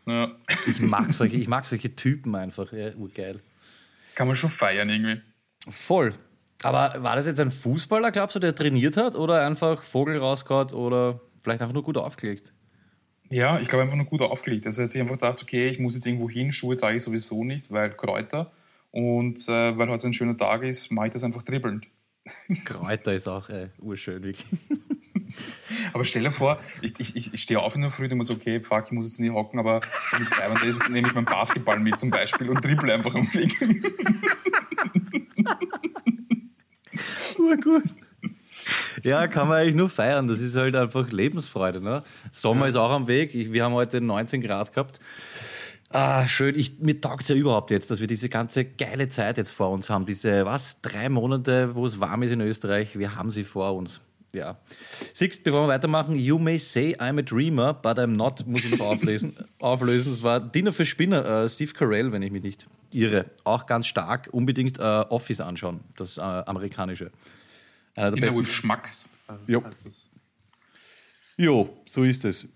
[0.07, 0.31] Ja.
[0.65, 2.71] Ich, mag solche, ich mag solche Typen einfach.
[2.71, 3.41] Ja, urgeil.
[4.15, 5.21] Kann man schon feiern irgendwie.
[5.67, 6.13] Voll.
[6.63, 10.71] Aber war das jetzt ein Fußballer, glaubst du, der trainiert hat oder einfach Vogel rausgehauen
[10.71, 12.53] oder vielleicht einfach nur gut aufgelegt?
[13.29, 14.65] Ja, ich glaube einfach nur gut aufgelegt.
[14.67, 17.03] Also er hat sich einfach gedacht, okay, ich muss jetzt irgendwo hin, Schuhe trage ich
[17.03, 18.51] sowieso nicht, weil Kräuter.
[18.91, 21.87] Und äh, weil heute ein schöner Tag ist, mache ich das einfach dribbelnd.
[22.65, 24.45] Kräuter ist auch ey, urschön, wirklich.
[25.93, 28.33] Aber stell dir vor, ich, ich, ich- stehe auf in der Früh und immer so,
[28.35, 31.25] okay, fuck, ich muss jetzt nicht hocken, aber wenn es leibend ist, nehme ich meinen
[31.25, 33.59] Basketball mit zum Beispiel und dribble einfach am Weg.
[37.39, 37.83] Urgut.
[39.03, 40.27] Ja, kann man eigentlich nur feiern.
[40.27, 41.81] Das ist halt einfach Lebensfreude.
[41.81, 42.03] Ne?
[42.31, 43.35] Sommer ist auch am Weg.
[43.35, 44.99] Ich, wir haben heute 19 Grad gehabt.
[45.89, 46.55] Ah, schön.
[46.55, 49.69] Ich, mir taugt es ja überhaupt jetzt, dass wir diese ganze geile Zeit jetzt vor
[49.69, 50.05] uns haben.
[50.05, 52.97] Diese, was, drei Monate, wo es warm ist in Österreich.
[52.97, 54.01] Wir haben sie vor uns.
[54.33, 54.57] Ja.
[55.13, 58.77] Siehst, bevor wir weitermachen, you may say I'm a dreamer, but I'm not, muss ich
[58.77, 60.11] noch auflesen, auflösen.
[60.11, 63.27] Das war Dinner für Spinner, äh, Steve Carell, wenn ich mich nicht irre.
[63.45, 67.11] Auch ganz stark, unbedingt äh, Office anschauen, das äh, amerikanische.
[67.95, 69.09] Einer der besten with Schmacks.
[69.27, 69.63] äh, Jo.
[71.37, 72.49] Jo, so ist es.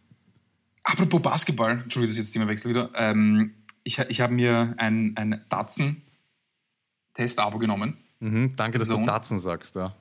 [0.83, 2.89] Apropos Basketball, Entschuldigung, das ist jetzt Themawechsel wieder.
[2.95, 7.97] Ähm, ich ich habe mir ein, ein Datsen-Test-Abo genommen.
[8.19, 8.97] Mhm, danke, dass So.
[8.97, 9.75] du Datsen sagst.
[9.75, 9.93] Ja.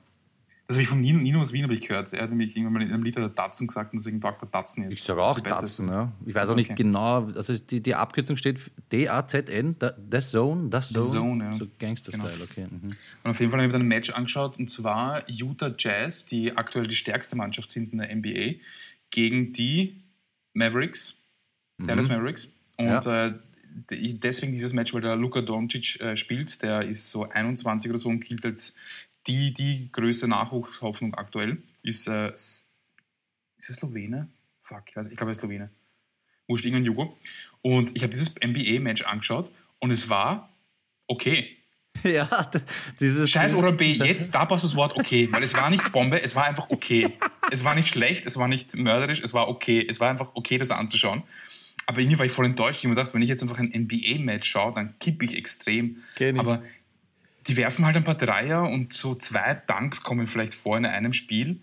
[0.69, 2.13] Das habe ich von Nino, Nino aus Wien habe ich gehört.
[2.13, 4.83] Er hat nämlich irgendwann mal in einem Lied Datsen gesagt und deswegen sagt man Datsen
[4.83, 4.93] jetzt.
[4.93, 5.87] Ich sage auch Datsen.
[5.89, 6.11] Ja.
[6.27, 6.59] Ich weiß auch Okay.
[6.61, 11.09] nicht genau, also die, die Abkürzung steht D-A-Z-N, da- The Zone, The Zone.
[11.09, 11.53] Zone, ja.
[11.53, 12.67] So Gangster-Style, okay.
[12.69, 12.89] Mhm.
[13.23, 16.27] Und auf jeden Fall habe ich mir dann ein Match angeschaut und zwar Utah Jazz,
[16.27, 18.59] die aktuell die stärkste Mannschaft sind in der NBA,
[19.09, 19.95] gegen die
[20.53, 21.17] Mavericks,
[21.79, 22.47] Dallas Mavericks.
[22.77, 23.25] Und Ja.
[23.27, 23.33] äh,
[23.89, 28.09] deswegen dieses Match, weil der Luka Doncic äh, spielt, der ist so 21 oder so
[28.09, 28.75] und gilt als
[29.29, 31.61] die, die größte Nachwuchshoffnung aktuell.
[31.83, 32.65] Ist, äh, ist
[33.57, 34.29] er Slowene?
[34.61, 35.69] Fuck, ich, weiß, ich glaube, er ist Slowene.
[36.47, 37.17] Wurscht, irgendein Jugo.
[37.61, 40.49] Und ich habe dieses NBA-Match angeschaut und es war
[41.07, 41.55] okay.
[42.03, 42.49] Ja,
[42.99, 43.29] dieses.
[43.29, 46.35] Scheiß oder B, jetzt, da passt das Wort okay, weil es war nicht Bombe, es
[46.35, 47.17] war einfach okay.
[47.51, 49.85] Es war nicht schlecht, es war nicht mörderisch, es war okay.
[49.87, 51.23] Es war einfach okay, das anzuschauen.
[51.87, 52.77] Aber irgendwie war ich voll enttäuscht.
[52.77, 56.03] Ich mir gedacht, wenn ich jetzt einfach ein NBA-Match schaue, dann kippe ich extrem.
[56.15, 56.39] Kenn ich.
[56.39, 56.61] Aber
[57.49, 61.13] die werfen halt ein paar Dreier und so zwei Dunks kommen vielleicht vor in einem
[61.13, 61.61] Spiel.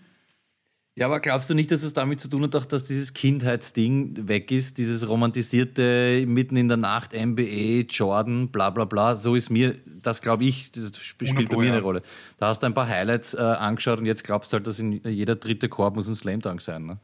[0.95, 4.27] Ja, aber glaubst du nicht, dass es damit zu tun hat, auch, dass dieses Kindheitsding
[4.27, 9.15] weg ist, dieses romantisierte mitten in der Nacht NBA, Jordan, bla bla bla.
[9.15, 11.83] So ist mir, das glaube ich, das sp- spielt 100 bei mir eine ja.
[11.83, 12.01] Rolle.
[12.39, 14.93] Da hast du ein paar Highlights äh, angeschaut und jetzt glaubst du halt, dass in
[15.03, 16.87] jeder dritte Korb muss ein Slam Dunk sein.
[16.87, 16.99] Ne?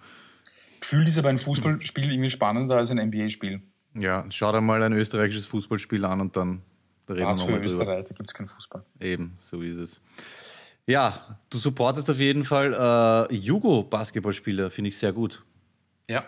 [0.81, 3.61] Gefühlt ist aber ein Fußballspiel irgendwie spannender als ein NBA-Spiel.
[3.93, 6.63] Ja, schau dir mal ein österreichisches Fußballspiel an und dann
[7.09, 7.65] reden Was wir für drüber.
[7.65, 8.83] Österreich, da gibt es keinen Fußball.
[8.99, 9.99] Eben, so ist es.
[10.85, 12.73] Ja, du supportest auf jeden Fall
[13.31, 15.43] äh, Jugo-Basketballspieler, finde ich sehr gut.
[16.09, 16.25] Ja.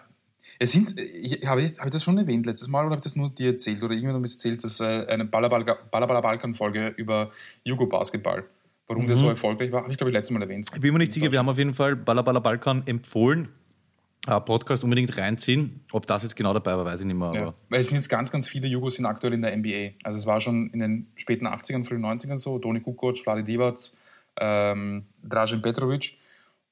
[0.59, 3.03] Es sind, ich, habe, ich, habe ich das schon erwähnt letztes Mal oder habe ich
[3.03, 7.31] das nur dir erzählt oder irgendjemand hat mir erzählt, dass äh, eine Ballaballa Balkan-Folge über
[7.65, 8.45] Jugo-Basketball,
[8.87, 9.07] warum Mhm.
[9.07, 10.69] der so erfolgreich war, habe ich glaube ich letztes Mal erwähnt.
[10.73, 13.49] Ich bin mir nicht sicher, wir haben auf jeden Fall Ballaballa Balkan empfohlen.
[14.27, 15.81] Äh, Podcast unbedingt reinziehen.
[15.91, 17.31] Ob das jetzt genau dabei war, weiß ich nicht mehr.
[17.33, 17.41] Ja.
[17.41, 19.91] Aber Weil es sind jetzt ganz, ganz viele Jugos sind aktuell in der NBA.
[20.03, 22.57] Also es war schon in den späten 80ern, frühen 90ern so.
[22.57, 23.77] Toni Kukoc, Vladi Divac,
[24.39, 26.17] ähm, Dražen Petrovic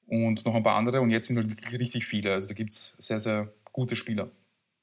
[0.08, 1.00] und noch ein paar andere.
[1.00, 2.32] Und jetzt sind halt wirklich richtig viele.
[2.32, 4.30] Also da gibt es sehr, sehr gute Spieler.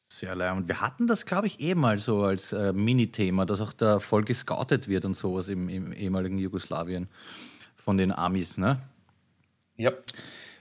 [0.07, 0.55] sehr leid.
[0.55, 3.99] Und wir hatten das, glaube ich, eh mal so als äh, Mini-Thema, dass auch da
[3.99, 7.09] voll gescoutet wird und sowas im, im ehemaligen Jugoslawien
[7.75, 8.81] von den Amis, ne?
[9.75, 9.91] Ja.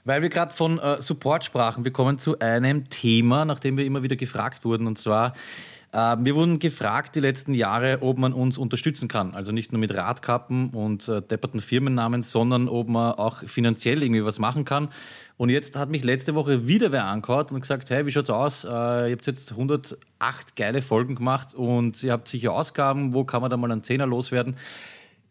[0.05, 4.03] Weil wir gerade von äh, Support sprachen, wir kommen zu einem Thema, nachdem wir immer
[4.03, 4.87] wieder gefragt wurden.
[4.87, 5.35] Und zwar,
[5.93, 9.35] äh, wir wurden gefragt die letzten Jahre, ob man uns unterstützen kann.
[9.35, 14.25] Also nicht nur mit Radkappen und äh, depperten Firmennamen, sondern ob man auch finanziell irgendwie
[14.25, 14.89] was machen kann.
[15.37, 18.65] Und jetzt hat mich letzte Woche wieder wer angehört und gesagt, hey, wie schaut's aus?
[18.65, 23.15] Äh, ihr habt jetzt 108 geile Folgen gemacht und ihr habt sicher Ausgaben.
[23.15, 24.57] Wo kann man da mal einen Zehner loswerden?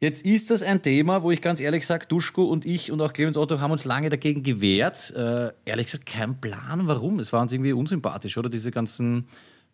[0.01, 3.12] Jetzt ist das ein Thema, wo ich ganz ehrlich sage, Duschko und ich und auch
[3.12, 5.13] Clemens Otto haben uns lange dagegen gewehrt.
[5.13, 7.19] Äh, ehrlich gesagt, kein Plan, warum.
[7.19, 8.49] Es war uns irgendwie unsympathisch, oder?
[8.49, 9.27] Diese ganzen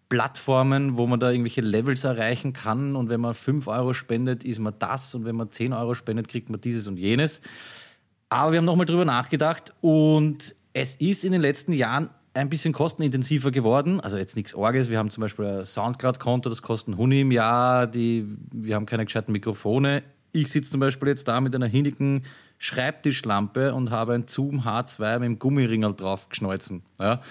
[0.10, 4.60] Plattformen, wo man da irgendwelche Levels erreichen kann und wenn man 5 Euro spendet, ist
[4.60, 7.42] man das und wenn man 10 Euro spendet, kriegt man dieses und jenes.
[8.30, 12.74] Aber wir haben nochmal drüber nachgedacht und es ist in den letzten Jahren ein bisschen
[12.74, 14.00] kostenintensiver geworden.
[14.02, 14.90] Also jetzt nichts Orges.
[14.90, 17.88] Wir haben zum Beispiel ein Soundcloud-Konto, das kostet ein Huni im Jahr.
[17.88, 20.04] Die, wir haben keine gescheiten Mikrofone.
[20.36, 22.24] Ich sitze zum Beispiel jetzt da mit einer hinnigen
[22.58, 26.84] Schreibtischlampe und habe ein Zoom H2 mit dem Gummiringel drauf geschneuzen.
[27.00, 27.22] Ja.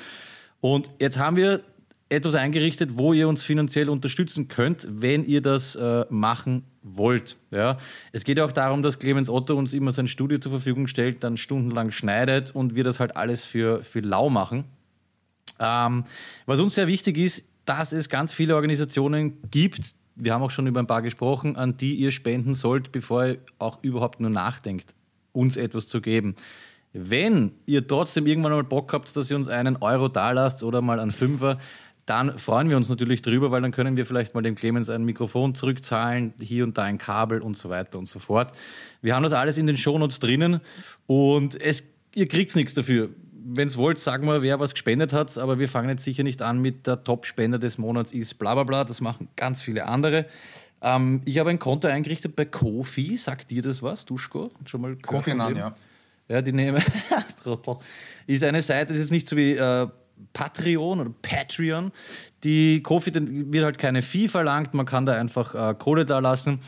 [0.62, 1.60] Und jetzt haben wir
[2.08, 7.36] etwas eingerichtet, wo ihr uns finanziell unterstützen könnt, wenn ihr das äh, machen wollt.
[7.50, 7.76] Ja.
[8.12, 11.36] Es geht auch darum, dass Clemens Otto uns immer sein Studio zur Verfügung stellt, dann
[11.36, 14.64] stundenlang schneidet und wir das halt alles für, für lau machen.
[15.60, 16.04] Ähm,
[16.46, 20.66] was uns sehr wichtig ist, dass es ganz viele Organisationen gibt, wir haben auch schon
[20.66, 24.94] über ein paar gesprochen, an die ihr spenden sollt, bevor ihr auch überhaupt nur nachdenkt,
[25.32, 26.36] uns etwas zu geben.
[26.92, 31.00] Wenn ihr trotzdem irgendwann mal Bock habt, dass ihr uns einen Euro dalasst oder mal
[31.00, 31.58] einen Fünfer,
[32.06, 35.04] dann freuen wir uns natürlich drüber, weil dann können wir vielleicht mal dem Clemens ein
[35.04, 38.52] Mikrofon zurückzahlen, hier und da ein Kabel und so weiter und so fort.
[39.00, 40.60] Wir haben das alles in den Shownotes drinnen
[41.06, 43.08] und es, ihr kriegt nichts dafür.
[43.46, 46.40] Wenn es wollt, sagen wir, wer was gespendet hat, aber wir fangen jetzt sicher nicht
[46.40, 50.26] an mit der Top-Spender des Monats ist bla bla bla, das machen ganz viele andere.
[50.80, 54.50] Ähm, ich habe ein Konto eingerichtet bei Kofi, sagt dir das was, Duschko?
[54.64, 55.56] Schon mal Kofi dem?
[55.56, 55.74] ja.
[56.28, 56.82] Ja, die nehmen.
[57.42, 57.76] Trottel.
[58.26, 59.86] ist eine Seite, das ist jetzt nicht so wie äh,
[60.32, 61.92] Patreon oder Patreon.
[62.44, 66.60] Die Kofi wird halt keine Fee verlangt, man kann da einfach äh, Kohle da lassen.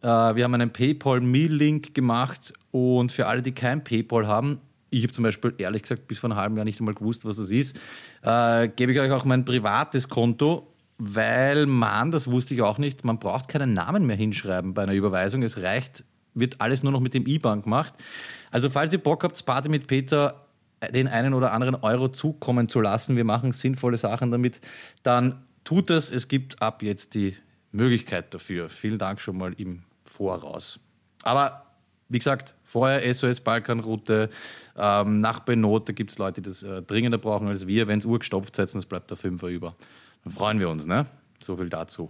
[0.00, 4.60] Äh, wir haben einen PayPal-Me-Link gemacht und für alle, die kein PayPal haben,
[4.92, 7.36] ich habe zum Beispiel ehrlich gesagt bis vor einem halben Jahr nicht einmal gewusst, was
[7.36, 7.76] das ist,
[8.22, 13.04] äh, gebe ich euch auch mein privates Konto, weil man, das wusste ich auch nicht,
[13.04, 15.42] man braucht keinen Namen mehr hinschreiben bei einer Überweisung.
[15.42, 17.94] Es reicht, wird alles nur noch mit dem IBAN gemacht.
[18.50, 20.46] Also falls ihr Bock habt, Party mit Peter
[20.90, 24.60] den einen oder anderen Euro zukommen zu lassen, wir machen sinnvolle Sachen damit,
[25.02, 26.10] dann tut das.
[26.10, 27.36] Es gibt ab jetzt die
[27.70, 28.68] Möglichkeit dafür.
[28.68, 30.80] Vielen Dank schon mal im Voraus.
[31.22, 31.61] Aber
[32.12, 34.30] wie gesagt, vorher SOS Balkanroute,
[34.76, 37.88] ähm, Nachbarnot, da gibt es Leute, die das äh, dringender brauchen als wir.
[37.88, 39.74] Wenn es urgestopft setzen, es bleibt der Fünfer über.
[40.24, 41.06] Dann freuen wir uns, ne?
[41.44, 42.08] So viel dazu.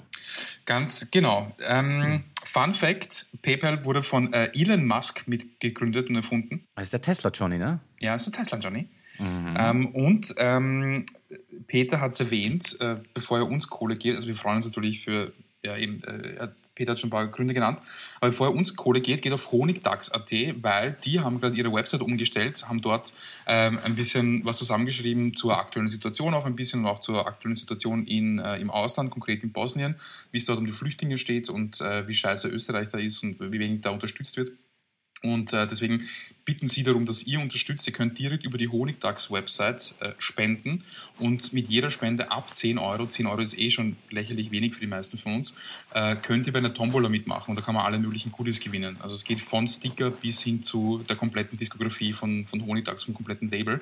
[0.66, 1.54] Ganz genau.
[1.66, 6.66] Ähm, Fun Fact: PayPal wurde von äh, Elon Musk mitgegründet und erfunden.
[6.74, 7.80] Das ist der Tesla Johnny, ne?
[8.00, 8.88] Ja, das ist Tesla, Johnny.
[9.18, 11.06] Ähm, und ähm,
[11.66, 15.00] Peter hat es erwähnt, äh, bevor er uns Kohle geht, also wir freuen uns natürlich
[15.00, 17.78] für, ja eben, äh, er- Peter hat schon ein paar Gründe genannt,
[18.20, 22.00] aber bevor er uns Kohle geht, geht auf honigdachs.at, weil die haben gerade ihre Website
[22.00, 23.12] umgestellt, haben dort
[23.46, 27.54] ähm, ein bisschen was zusammengeschrieben zur aktuellen Situation, auch ein bisschen und auch zur aktuellen
[27.54, 29.94] Situation in, äh, im Ausland, konkret in Bosnien,
[30.32, 33.38] wie es dort um die Flüchtlinge steht und äh, wie scheiße Österreich da ist und
[33.38, 34.50] wie wenig da unterstützt wird.
[35.22, 36.02] Und äh, deswegen
[36.44, 37.87] bitten Sie darum, dass ihr unterstützt.
[37.87, 40.82] Ihr könnt direkt über die Honigdachs-Website äh, spenden
[41.18, 44.80] und mit jeder Spende ab 10 Euro, 10 Euro ist eh schon lächerlich wenig für
[44.80, 45.54] die meisten von uns,
[45.94, 48.96] äh, könnt ihr bei einer Tombola mitmachen und da kann man alle möglichen Goodies gewinnen.
[49.00, 53.14] Also es geht von Sticker bis hin zu der kompletten Diskografie von, von Honigdachs, vom
[53.14, 53.80] kompletten Label,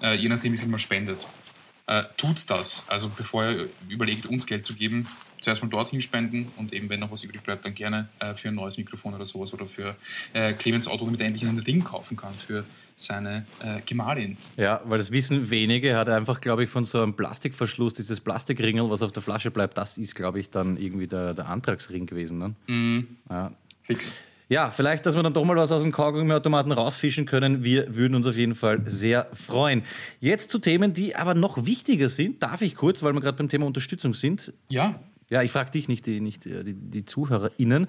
[0.00, 1.26] äh, je nachdem, wie viel man spendet.
[1.86, 2.84] Äh, tut das.
[2.88, 5.06] Also bevor ihr überlegt, uns Geld zu geben,
[5.40, 8.48] zuerst mal dorthin spenden und eben, wenn noch was übrig bleibt, dann gerne äh, für
[8.48, 9.94] ein neues Mikrofon oder sowas oder für
[10.32, 12.64] äh, Clemens Auto, damit er endlich einen Ring kaufen kann für
[12.96, 14.36] seine äh, Gemahlin.
[14.56, 15.90] Ja, weil das wissen wenige.
[15.90, 19.50] Er hat einfach, glaube ich, von so einem Plastikverschluss, dieses Plastikringel, was auf der Flasche
[19.50, 22.38] bleibt, das ist, glaube ich, dann irgendwie der, der Antragsring gewesen.
[22.38, 23.06] Ne?
[23.28, 23.52] Ja.
[23.82, 24.12] Fix.
[24.48, 27.64] Ja, vielleicht, dass wir dann doch mal was aus dem Kaugummiautomaten rausfischen können.
[27.64, 29.82] Wir würden uns auf jeden Fall sehr freuen.
[30.20, 32.42] Jetzt zu Themen, die aber noch wichtiger sind.
[32.42, 34.52] Darf ich kurz, weil wir gerade beim Thema Unterstützung sind.
[34.68, 37.88] Ja, Ja, ich frage dich, nicht die, nicht äh, die, die ZuhörerInnen.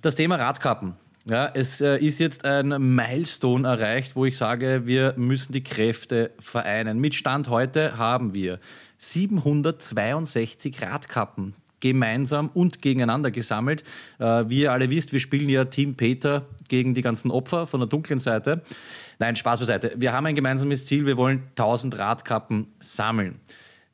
[0.00, 0.94] Das Thema Radkappen.
[1.28, 6.30] Ja, es äh, ist jetzt ein Milestone erreicht, wo ich sage, wir müssen die Kräfte
[6.38, 6.98] vereinen.
[6.98, 8.58] Mit Stand heute haben wir
[8.96, 13.84] 762 Radkappen gemeinsam und gegeneinander gesammelt.
[14.18, 17.80] Äh, wie ihr alle wisst, wir spielen ja Team Peter gegen die ganzen Opfer von
[17.80, 18.62] der dunklen Seite.
[19.18, 19.92] Nein, Spaß beiseite.
[19.96, 23.40] Wir haben ein gemeinsames Ziel, wir wollen 1000 Radkappen sammeln.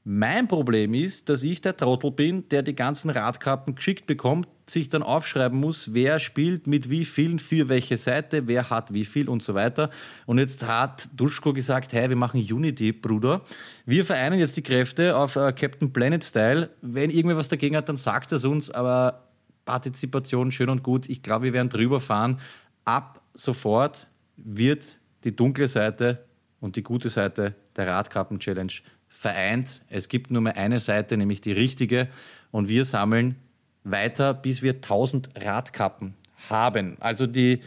[0.08, 4.88] Mein Problem ist, dass ich der Trottel bin, der die ganzen Radkappen geschickt bekommt, sich
[4.88, 9.28] dann aufschreiben muss, wer spielt mit wie vielen für welche Seite, wer hat wie viel
[9.28, 9.90] und so weiter.
[10.24, 13.40] Und jetzt hat Duschko gesagt, hey, wir machen Unity, Bruder.
[13.84, 16.70] Wir vereinen jetzt die Kräfte auf äh, Captain Planet Style.
[16.82, 19.24] Wenn irgendwer was dagegen hat, dann sagt es uns, aber
[19.64, 21.08] Partizipation schön und gut.
[21.08, 22.38] Ich glaube, wir werden drüber fahren.
[22.84, 26.26] Ab sofort wird die dunkle Seite
[26.60, 28.72] und die gute Seite der Radkappen-Challenge
[29.16, 29.82] vereint.
[29.88, 32.08] Es gibt nur mehr eine Seite, nämlich die richtige.
[32.50, 33.36] Und wir sammeln
[33.82, 36.14] weiter, bis wir 1000 Radkappen
[36.50, 36.96] haben.
[37.00, 37.60] Also die,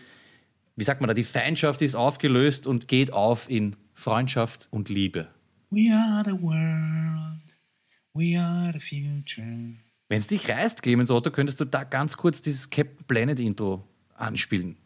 [0.76, 5.28] wie sagt man da, die Feindschaft ist aufgelöst und geht auf in Freundschaft und Liebe.
[5.72, 7.58] We are the world.
[8.14, 9.76] We are the future.
[10.08, 13.84] Wenn es dich reißt, Clemens Otto, könntest du da ganz kurz dieses Captain Planet Intro
[14.16, 14.78] anspielen.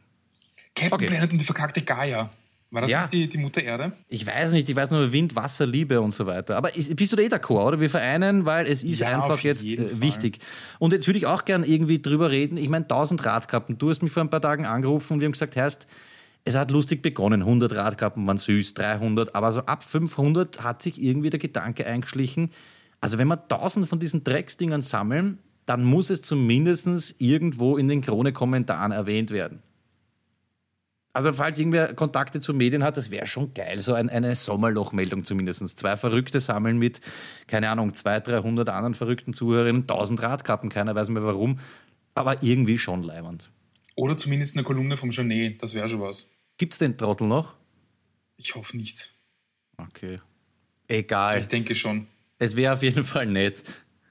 [0.76, 1.06] Captain Okay.
[1.08, 2.30] Planet und die verkackte Gaia.
[2.74, 3.02] War das Ja.
[3.02, 3.94] nicht die, die Mutter Erde?
[4.10, 6.58] Ich weiß nicht, ich weiß nur Wind, Wasser, Liebe und so weiter.
[6.58, 7.80] Aber ist, bist du da eh d'accord, oder?
[7.80, 10.02] Wir vereinen, weil es ist Ja, einfach jetzt äh, Fall.
[10.02, 10.40] wichtig.
[10.80, 12.58] Und jetzt würde ich auch gern irgendwie drüber reden.
[12.58, 13.78] Ich meine, 1000 Radkappen.
[13.78, 15.86] Du hast mich vor ein paar Tagen angerufen und wir haben gesagt, heißt,
[16.46, 17.42] es hat lustig begonnen.
[17.44, 19.36] 100 Radkappen waren süß, 300.
[19.36, 22.50] Aber so ab 500 hat sich irgendwie der Gedanke eingeschlichen.
[23.02, 28.02] Also wenn wir 1000 von diesen Drecksdingern sammeln, dann muss es zumindest irgendwo in den
[28.02, 29.62] Krone-Kommentaren erwähnt werden.
[31.14, 35.24] Also falls irgendwer Kontakte zu Medien hat, das wäre schon geil, so ein, eine Sommerlochmeldung
[35.24, 35.78] zumindest.
[35.78, 37.02] Zwei Verrückte sammeln mit,
[37.46, 41.60] keine Ahnung, 200, 300 anderen verrückten Zuhörerinnen 1000 Radkappen, keiner weiß mehr warum,
[42.16, 43.52] aber irgendwie schon leibend.
[43.96, 45.62] Oder zumindest eine Kolumne vom Genet.
[45.62, 46.32] Das wäre schon was.
[46.58, 47.56] Gibt's den Trottel noch?
[48.38, 49.14] Ich hoffe nicht.
[49.78, 50.20] Okay.
[50.88, 51.40] Egal.
[51.40, 52.08] Ich denke schon.
[52.40, 53.64] Es wäre auf jeden Fall nett.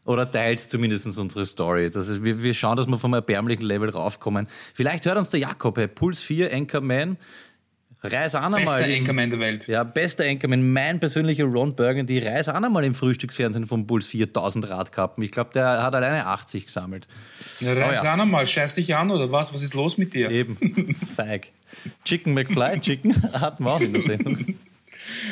[0.04, 1.90] Oder teilt zumindest unsere Story.
[1.90, 4.48] Das ist, wir, wir schauen, dass wir vom erbärmlichen Level raufkommen.
[4.74, 7.16] Vielleicht hört uns der Jakob, hey, Puls 4, Anchorman.
[8.04, 8.64] Reis an einmal.
[8.64, 9.68] Bester Anchorman der Welt.
[9.68, 14.68] Ja, bester Anchorman, mein persönlicher Ron Burgundy, reis auch einmal im Frühstücksfernsehen vom Puls 4000
[14.68, 15.22] Radkappen.
[15.22, 17.06] Ich glaube, der hat alleine 80 gesammelt.
[17.60, 18.12] Na, reiß Oh ja.
[18.12, 18.44] auch noch mal.
[18.44, 19.54] Scheiß dich an oder was?
[19.54, 20.32] Was ist los mit dir?
[20.32, 20.96] Eben.
[21.16, 21.52] Feig.
[22.04, 24.56] Chicken McFly, Chicken hatten wir auch in der Sendung.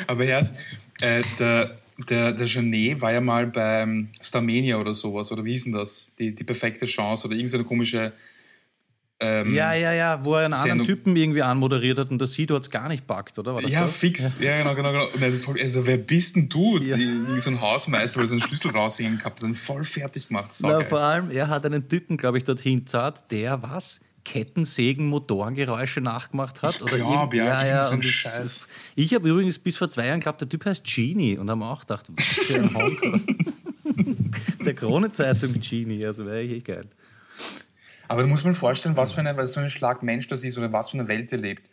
[0.07, 0.55] Aber erst,
[1.01, 1.77] äh, der,
[2.09, 5.31] der, der Genet war ja mal beim Starmania oder sowas.
[5.31, 6.11] Oder wie hieß denn das?
[6.17, 8.13] Die, die perfekte Chance oder irgendeine komische.
[9.19, 10.87] Ähm, Ja, ja, ja, wo er einen anderen Sendung.
[10.87, 13.53] Typen irgendwie anmoderiert hat und der Sido hat es gar nicht packt, oder?
[13.55, 13.91] Das Ja, so?
[13.91, 14.35] fix.
[14.39, 14.91] Ja, genau, genau.
[15.13, 15.53] genau.
[15.61, 16.79] Also, wer bist denn du?
[16.79, 16.97] Ja.
[16.97, 20.27] Irgendwie so ein Hausmeister, weil er so einen Schlüssel raushängen gehabt hat, dann voll fertig
[20.27, 20.51] gemacht.
[20.61, 23.99] Na, vor allem, er hat einen Typen, glaube ich, dorthin zahlt, der was?
[24.23, 26.75] Kettensägen, Motorengeräusche nachgemacht hat?
[26.75, 28.65] Ich oder glaub, ja, irgend so ein Scheiß.
[28.95, 31.81] Ich habe übrigens bis vor zwei Jahren geglaubt, der Typ heißt Genie und haben auch
[31.81, 33.01] gedacht, was für ein Honk.
[34.65, 36.85] der Krone-Zeitung Genie, also wäre eh geil.
[38.07, 40.57] Aber du musst mal vorstellen, was für, eine, was für ein Schlag Mensch das ist
[40.57, 41.69] oder was für eine Welt er lebt.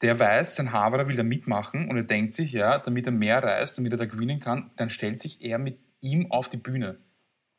[0.00, 3.42] Der weiß, sein Haberer will da mitmachen und er denkt sich, ja, damit er mehr
[3.42, 6.96] reist, damit er da gewinnen kann, dann stellt sich er mit ihm auf die Bühne.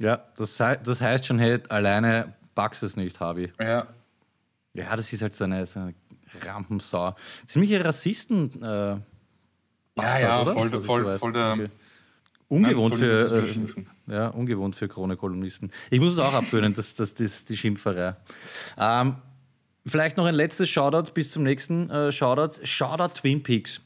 [0.02, 3.52] Ja, das, das heißt schon, hey, alleine packst es nicht, Harvey.
[3.60, 3.88] Ja.
[4.74, 5.94] Ja, das ist halt so eine, so eine
[6.46, 7.16] Rampensau.
[7.46, 8.50] Ziemliche Rassisten.
[8.62, 9.02] Äh, Ja,
[9.96, 10.54] Bastard, ja, oder?
[10.54, 11.54] voll, voll, voll der.
[11.54, 11.70] Okay.
[12.50, 13.46] Ungewohnt Nein, für,
[14.08, 15.72] äh, ja, ungewohnt für Krone-Kolumnisten.
[15.90, 18.16] Ich muss es auch abgewöhnen, das, das, das, die Schimpferei.
[18.78, 19.16] Ähm,
[19.86, 22.64] vielleicht noch ein letztes Shoutout bis zum nächsten äh, Shoutout.
[22.66, 23.82] Shoutout Twin Peaks.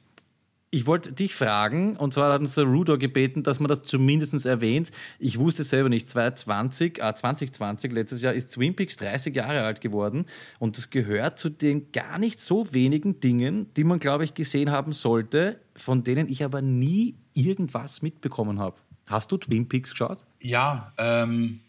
[0.70, 4.45] Ich wollte dich fragen, und zwar hat uns der Rudo gebeten, dass man das zumindest
[4.45, 4.91] erwähnt.
[5.18, 6.09] Ich wusste es selber nicht.
[6.09, 10.26] 2020, äh, 2020, letztes Jahr, ist Twin Peaks 30 Jahre alt geworden.
[10.59, 14.70] Und das gehört zu den gar nicht so wenigen Dingen, die man, glaube ich, gesehen
[14.70, 18.76] haben sollte, von denen ich aber nie irgendwas mitbekommen habe.
[19.07, 20.26] Hast du Twin Peaks geschaut?
[20.41, 21.61] Ja, ähm.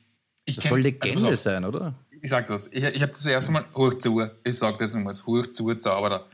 [0.44, 1.94] Ich Das kenn- soll also Legende auf, sein, oder?
[2.20, 2.66] Ich sag das.
[2.72, 6.26] Ich, ich habe das erste Mal, hoch zu, ich sag das nochmal, hoch zu, Zauberer.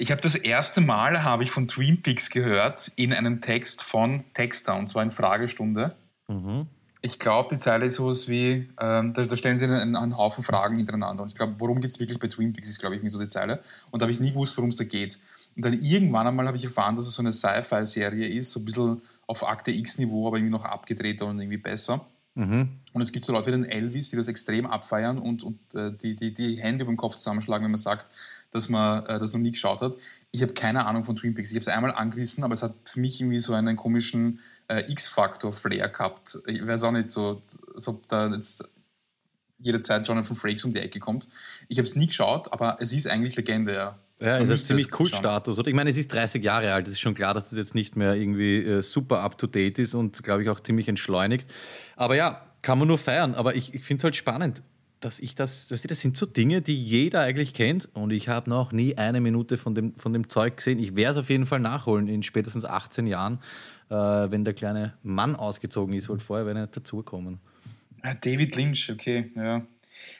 [0.00, 4.24] Ich habe das erste Mal, habe ich von Twin Peaks gehört, in einem Text von
[4.32, 5.94] Texter, und zwar in Fragestunde.
[7.02, 10.42] Ich glaube, die Zeile ist sowas wie, ähm, da, da stellen sie einen, einen Haufen
[10.42, 11.22] Fragen hintereinander.
[11.22, 13.20] Und ich glaube, worum geht es wirklich bei Twin Peaks, ist, glaube ich, nicht so
[13.20, 13.62] die Zeile.
[13.90, 15.18] Und da habe ich nie gewusst, worum es da geht.
[15.54, 18.64] Und dann irgendwann einmal habe ich erfahren, dass es so eine Sci-Fi-Serie ist, so ein
[18.64, 22.06] bisschen auf Akte X-Niveau, aber irgendwie noch abgedrehter und irgendwie besser.
[22.92, 25.92] Und es gibt so Leute wie den Elvis, die das extrem abfeiern und, und äh,
[25.92, 28.06] die, die die Hände über den Kopf zusammenschlagen, wenn man sagt,
[28.50, 29.96] dass man äh, das noch nie geschaut hat.
[30.32, 31.50] Ich habe keine Ahnung von Twin Peaks.
[31.50, 34.90] Ich habe es einmal angerissen, aber es hat für mich irgendwie so einen komischen äh,
[34.90, 36.38] X-Faktor-Flair gehabt.
[36.46, 37.42] Ich weiß auch nicht so,
[37.74, 38.64] als ob da jetzt
[39.58, 41.28] jederzeit Jonathan Frakes um die Ecke kommt.
[41.68, 43.98] Ich habe es nie geschaut, aber es ist eigentlich Legende, ja.
[44.20, 44.90] Ja, Man ist ziemlich es.
[44.92, 45.58] Kultstatus.
[45.58, 45.68] Oder?
[45.68, 46.86] Ich meine, es ist 30 Jahre alt.
[46.86, 50.22] Es ist schon klar, dass das jetzt nicht mehr irgendwie äh, super up-to-date ist und,
[50.22, 51.50] glaube ich, auch ziemlich entschleunigt.
[51.96, 53.34] Aber ja, kann man nur feiern.
[53.34, 54.62] Aber ich, ich finde es halt spannend,
[55.00, 57.88] dass ich das, weißt du, das sind so Dinge, die jeder eigentlich kennt.
[57.94, 60.78] Und ich habe noch nie eine Minute von dem, von dem Zeug gesehen.
[60.78, 63.38] Ich werde es auf jeden Fall nachholen in spätestens 18 Jahren,
[63.88, 66.08] äh, wenn der kleine Mann ausgezogen ist.
[66.08, 67.40] Weil vorher wäre er nicht dazugekommen.
[68.02, 69.62] Ah, David Lynch, okay, ja.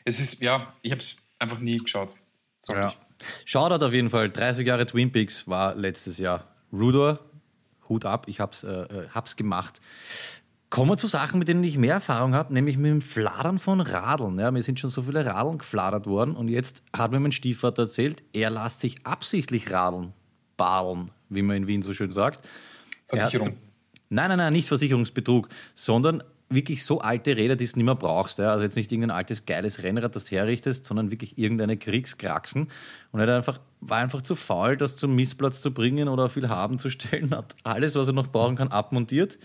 [0.04, 2.14] Es ist, ja, ich habe es einfach nie geschaut.
[2.58, 2.88] Sollte Ja.
[2.88, 2.98] ich.
[3.44, 4.30] Shoutout auf jeden Fall.
[4.30, 6.44] 30 Jahre Twin Peaks war letztes Jahr.
[6.72, 7.20] Rudor,
[7.88, 9.80] Hut ab, ich hab's, äh, äh, hab's gemacht.
[10.70, 13.80] Kommen wir zu Sachen, mit denen ich mehr Erfahrung habe, nämlich mit dem Fladern von
[13.80, 14.38] Radeln.
[14.38, 17.82] Ja, mir sind schon so viele Radeln gefladert worden und jetzt hat mir mein Stiefvater
[17.82, 20.12] erzählt, er lässt sich absichtlich Radeln,
[20.56, 22.48] badeln, wie man in Wien so schön sagt.
[23.08, 23.48] Er hat Versicherung.
[23.56, 23.60] so-
[24.10, 28.38] Nein, nein, nein, nicht Versicherungsbetrug, sondern wirklich so alte Räder, die du nicht mehr brauchst.
[28.38, 28.50] Ja?
[28.50, 32.68] Also jetzt nicht irgendein altes, geiles Rennrad, das du herrichtest, sondern wirklich irgendeine Kriegskraxen.
[33.12, 36.32] Und er hat einfach, war einfach zu faul, das zum Missplatz zu bringen oder auf
[36.32, 37.30] viel haben zu stellen.
[37.34, 39.38] Hat alles, was er noch brauchen kann, abmontiert,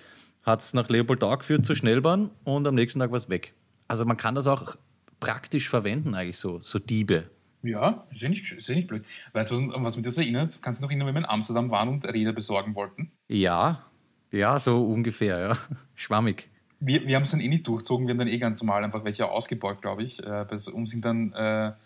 [0.45, 3.53] hat es nach Leopoldau geführt zur Schnellbahn und am nächsten Tag war es weg.
[3.87, 4.75] Also man kann das auch
[5.19, 7.29] praktisch verwenden, eigentlich so, so Diebe.
[7.63, 9.03] Ja, ist ja nicht, ist ja nicht blöd.
[9.33, 10.59] Weißt du, was, was mich das erinnert?
[10.61, 13.11] Kannst du dich noch erinnern, wenn wir in Amsterdam waren und Räder besorgen wollten?
[13.27, 13.83] Ja,
[14.31, 15.57] ja, so ungefähr, ja.
[15.95, 16.49] Schwammig.
[16.79, 19.03] Wir, wir haben es dann eh nicht durchzogen, wir haben dann eh ganz normal einfach
[19.03, 21.77] welche ausgebaut, glaube ich, äh, und sind dann, äh, sagen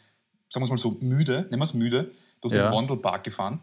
[0.55, 2.70] wir es mal so, müde, nennen wir es müde, durch Ja.
[2.70, 3.62] den Wandelpark gefahren.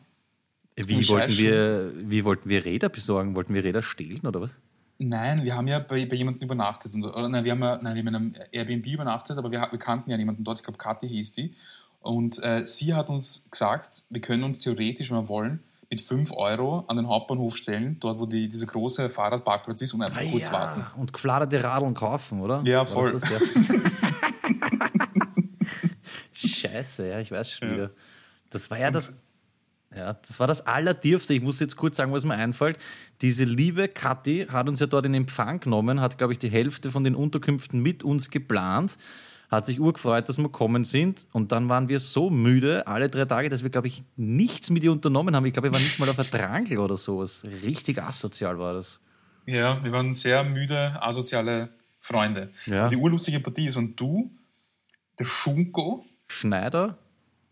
[0.76, 3.34] Wie wollten, wir, wie wollten wir Räder besorgen?
[3.34, 4.58] Wollten wir Räder stehlen oder was?
[4.98, 6.94] Nein, wir haben ja bei, bei jemandem übernachtet.
[6.94, 9.66] Und, oder nein, wir haben ja, nein, wir haben in einem Airbnb übernachtet, aber wir,
[9.70, 11.54] wir kannten ja jemanden dort, ich glaube, Kathi hieß die.
[12.00, 16.32] Und äh, sie hat uns gesagt, wir können uns theoretisch, wenn wir wollen, mit 5
[16.32, 20.50] Euro an den Hauptbahnhof stellen, dort, wo die, dieser große Fahrradparkplatz ist, und einfach kurz
[20.50, 20.84] warten.
[20.98, 22.62] Und gefladerte Radeln kaufen, oder?
[22.64, 23.12] Ja, War voll.
[23.12, 23.22] das?
[23.28, 23.38] Ja.
[26.32, 27.74] Scheiße, ja, ich weiß schon Ja.
[27.74, 27.90] wieder.
[28.50, 29.14] Das war ja das.
[29.96, 31.32] Ja, das war das Allertiefste.
[31.32, 32.78] Ich muss jetzt kurz sagen, was mir einfällt.
[33.22, 36.90] Diese liebe Kathi hat uns ja dort in Empfang genommen, hat, glaube ich, die Hälfte
[36.90, 38.98] von den Unterkünften mit uns geplant,
[39.50, 41.26] hat sich urgefreut, dass wir kommen sind.
[41.32, 44.84] Und dann waren wir so müde, alle drei Tage, dass wir, glaube ich, nichts mit
[44.84, 45.46] ihr unternommen haben.
[45.46, 47.42] Ich glaube, wir waren nicht mal auf der Drangel oder sowas.
[47.64, 49.00] Richtig asozial war das.
[49.46, 51.70] Ja, wir waren sehr müde, asoziale
[52.00, 52.50] Freunde.
[52.66, 52.88] Ja.
[52.88, 54.30] Die urlustige Partie ist, und du,
[55.18, 56.98] der Schunko, Schneider?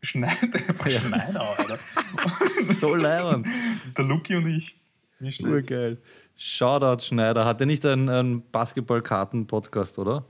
[0.05, 1.79] Schneider, einfach Schneider, Alter.
[2.81, 3.47] So leibend.
[3.97, 4.77] Der Luki und ich.
[5.19, 5.53] Nicht schlecht.
[5.53, 5.99] Urgeil.
[6.37, 7.45] Shoutout Schneider.
[7.45, 10.25] Hat der nicht einen, einen Basketballkarten-Podcast, oder?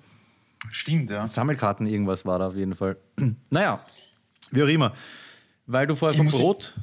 [0.70, 1.26] Stimmt, ja.
[1.26, 2.96] Sammelkarten, irgendwas war da auf jeden Fall.
[3.50, 3.84] naja,
[4.50, 4.94] wie auch immer.
[5.66, 6.74] Weil du vorher vom Brot.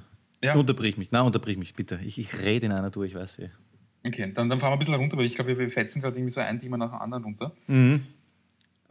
[0.43, 0.55] Ja.
[0.55, 1.11] Unterbrich mich.
[1.11, 1.99] Nein, unterbrich mich bitte.
[2.03, 3.51] Ich, ich rede in einer durch, ich weiß eh.
[4.03, 6.33] Okay, dann, dann fahren wir ein bisschen runter, weil ich glaube, wir fetzen gerade irgendwie
[6.33, 7.51] so ein Thema nach dem anderen runter.
[7.67, 8.05] Mhm.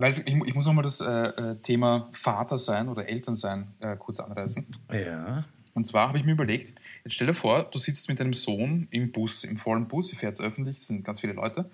[0.00, 3.96] Weil ich, ich muss nochmal das äh, äh, Thema Vater sein oder Eltern sein äh,
[3.96, 4.66] kurz anreißen.
[4.92, 5.44] Ja.
[5.74, 6.72] Und zwar habe ich mir überlegt,
[7.04, 10.18] jetzt stell dir vor, du sitzt mit deinem Sohn im Bus, im vollen Bus, ihr
[10.18, 11.70] fährt öffentlich, es sind ganz viele Leute,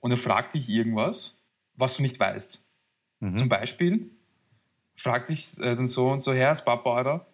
[0.00, 1.40] und er fragt dich irgendwas,
[1.74, 2.64] was du nicht weißt.
[3.20, 3.36] Mhm.
[3.36, 4.10] Zum Beispiel
[4.96, 7.26] fragt dich äh, dein Sohn so, Herr, ist Papa, oder?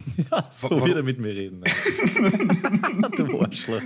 [0.30, 1.62] ja so wird er mit mir reden.
[3.16, 3.82] du Arschloch.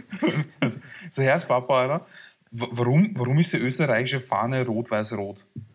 [1.11, 2.07] So, Herr, ist Papa, oder?
[2.51, 5.47] W- Warum, warum ist die österreichische Fahne rot-weiß-rot?
[5.55, 5.72] Aber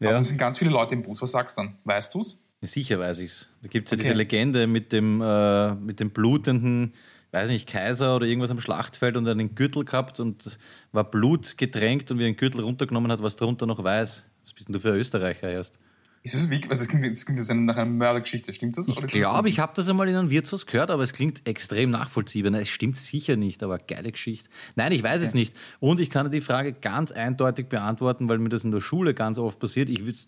[0.00, 0.18] Ja.
[0.18, 1.20] es sind ganz viele Leute im Bus.
[1.22, 1.76] Was sagst du dann?
[1.84, 2.42] Weißt du es?
[2.62, 3.48] Sicher weiß ich's.
[3.62, 4.02] Da gibt es ja Okay.
[4.04, 6.92] diese Legende mit dem, äh, mit dem blutenden,
[7.30, 10.58] weiß nicht, Kaiser oder irgendwas am Schlachtfeld und einen Gürtel gehabt und
[10.92, 14.24] war Blut getränkt und wie er den Gürtel runtergenommen hat, was drunter noch weiß.
[14.44, 15.78] Was bist denn du für ein Österreicher erst?
[16.22, 16.76] Ist es wirklich?
[16.76, 18.52] Das klingt, das klingt jetzt nach einer Mördergeschichte.
[18.52, 18.88] Stimmt das?
[18.88, 21.90] Ich das- glaube, ich habe das einmal in einem Wirtshaus gehört, aber es klingt extrem
[21.90, 22.52] nachvollziehbar.
[22.54, 24.48] Es stimmt sicher nicht, aber geile Geschichte.
[24.76, 25.54] Nein, ich weiß es nicht.
[25.80, 29.14] Und ich kann dir die Frage ganz eindeutig beantworten, weil mir das in der Schule
[29.14, 29.88] ganz oft passiert.
[29.88, 30.18] Ich würde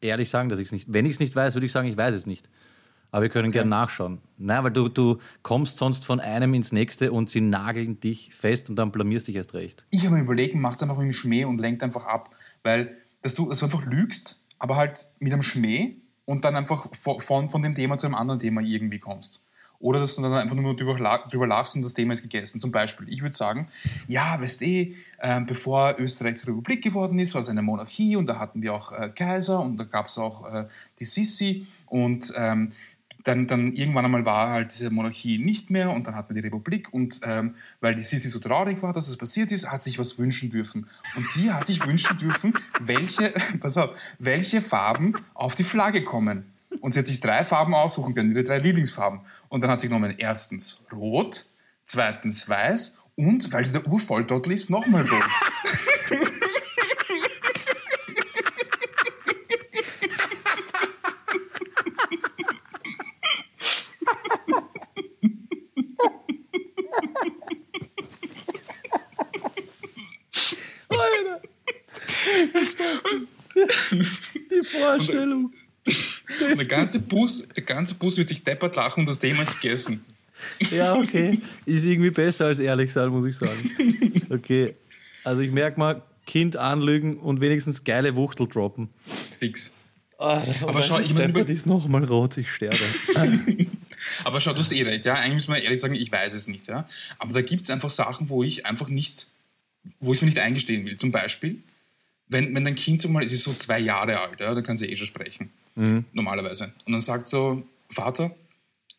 [0.00, 0.92] ehrlich sagen, dass ich es nicht.
[0.92, 2.48] Wenn ich es nicht weiß, würde ich sagen, ich weiß es nicht.
[3.12, 4.18] Aber wir können gerne nachschauen.
[4.38, 8.70] Nein, weil du, du kommst sonst von einem ins nächste und sie nageln dich fest
[8.70, 9.84] und dann blamierst dich erst recht.
[9.90, 12.36] Ich habe mir überlegt, macht es einfach mit dem Schmäh und lenkt einfach ab.
[12.62, 16.86] Weil, dass du, dass du einfach lügst, aber halt mit einem Schmäh und dann einfach
[16.92, 19.44] vo- von, von dem Thema zu einem anderen Thema irgendwie kommst.
[19.80, 20.94] Oder dass du dann einfach nur drüber,
[21.30, 22.60] drüber lachst und das Thema ist gegessen.
[22.60, 23.66] Zum Beispiel, ich würde sagen,
[24.08, 28.26] ja, weißt eh, ähm, bevor Österreich zur Republik geworden ist, war es eine Monarchie und
[28.26, 32.30] da hatten wir auch äh, Kaiser und da gab es auch äh, die Sissi und
[32.36, 32.72] ähm,
[33.24, 36.46] dann, dann irgendwann einmal war halt diese Monarchie nicht mehr und dann hatten wir die
[36.48, 39.98] Republik und ähm, weil die Sisi so traurig war, dass das passiert ist, hat sich
[39.98, 40.88] was wünschen dürfen.
[41.16, 46.52] Und sie hat sich wünschen dürfen, welche, pass auf, welche Farben auf die Flagge kommen.
[46.80, 49.20] Und sie hat sich drei Farben aussuchen können, ihre drei Lieblingsfarben.
[49.48, 51.46] Und dann hat sie genommen erstens rot,
[51.84, 55.24] zweitens weiß und, weil sie der Urvolltrottel ist, nochmal rot.
[71.00, 71.40] Alter.
[74.50, 74.62] Die
[74.96, 75.52] Vorstellung.
[75.84, 79.60] Und der ganze Bus, der ganze Bus wird sich deppert lachen und das Thema ist
[79.60, 80.04] gegessen.
[80.70, 81.40] Ja, okay.
[81.66, 84.22] Ist irgendwie besser als ehrlich sein, muss ich sagen.
[84.30, 84.74] Okay.
[85.24, 88.88] Also ich merke mal, Kind anlügen und wenigstens geile Wuchtel droppen.
[89.40, 89.72] Fix.
[90.18, 92.76] Ah, Aber schau, ich mein, Deppert ist nochmal rot, ich sterbe.
[94.24, 95.14] Aber schau, du hast eh recht, ja.
[95.14, 96.86] Eigentlich muss man ehrlich sagen, ich weiß es nicht, ja.
[97.18, 99.28] Aber da gibt es einfach Sachen, wo ich einfach nicht,
[99.98, 100.96] wo ich es mir nicht eingestehen will.
[100.96, 101.62] Zum Beispiel,
[102.30, 104.76] wenn, wenn dein Kind so mal, es ist so zwei Jahre alt, ja, dann kann
[104.76, 105.50] sie eh schon sprechen.
[106.12, 106.72] Normalerweise.
[106.86, 108.34] Und dann sagt so, Vater,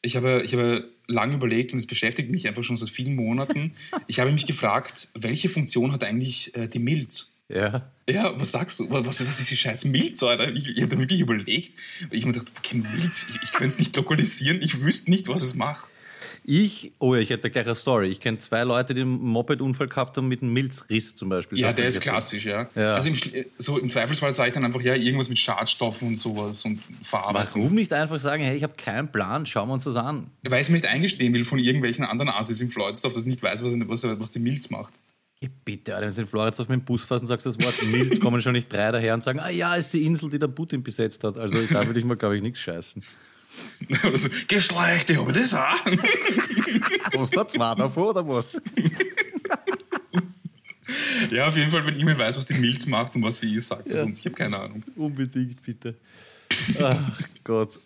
[0.02, 3.74] ich habe, ich habe lange überlegt und es beschäftigt mich einfach schon seit vielen Monaten.
[4.08, 7.34] Ich habe mich gefragt, welche Funktion hat eigentlich äh, die Milz?
[7.48, 7.90] Ja.
[8.10, 8.90] Ja, was sagst du?
[8.90, 10.54] Was, was ist die scheiß Milz, Alter?
[10.54, 11.74] Ich, ich habe da wirklich überlegt.
[12.10, 14.62] Ich habe mir gedacht, okay, Milz, ich, ich könnte es nicht lokalisieren.
[14.62, 15.90] Ich wüsste nicht, was es macht.
[16.44, 18.08] Ich, oh ja, ich hätte gleich eine Story.
[18.08, 21.60] Ich kenne zwei Leute, die einen Moped-Unfall gehabt haben mit einem Milzriss zum Beispiel.
[21.60, 22.68] Ja, Das der ist klassisch, ja.
[22.76, 22.96] Ja.
[22.96, 26.66] Also im, so im Zweifelsfall sage ich dann einfach, ja, irgendwas mit Schadstoffen und sowas
[26.66, 27.48] und Farbe.
[27.54, 30.32] Warum nicht einfach sagen, hey, ich habe keinen Plan, schauen wir uns das an.
[30.44, 33.30] Weil ich es mir nicht eingestehen will von irgendwelchen anderen Assis im Floridsdorf, dass ich
[33.30, 34.94] nicht weiß, was, was, was die Milz macht.
[35.42, 37.74] Ja, bitte, Alter, wenn du in Floridsdorf mit dem Bus fährst und sagst das Wort
[37.92, 40.48] Milz, kommen schon nicht drei daher und sagen, ah ja, ist die Insel, die der
[40.48, 41.38] Putin besetzt hat.
[41.38, 43.04] Also da würde ich mir, glaube ich, nichts scheißen.
[44.16, 45.86] So, Geschlecht, ich habe das auch.
[47.14, 48.46] Was da zwei davor oder was?
[51.32, 53.68] ja, auf jeden Fall, wenn jemand weiß, was die Milz macht und was sie ist,
[53.68, 54.04] sagt es Ja.
[54.04, 54.20] uns.
[54.20, 54.84] Ich habe keine Ahnung.
[54.96, 55.96] Unbedingt, bitte.
[56.80, 57.80] Ach Gott.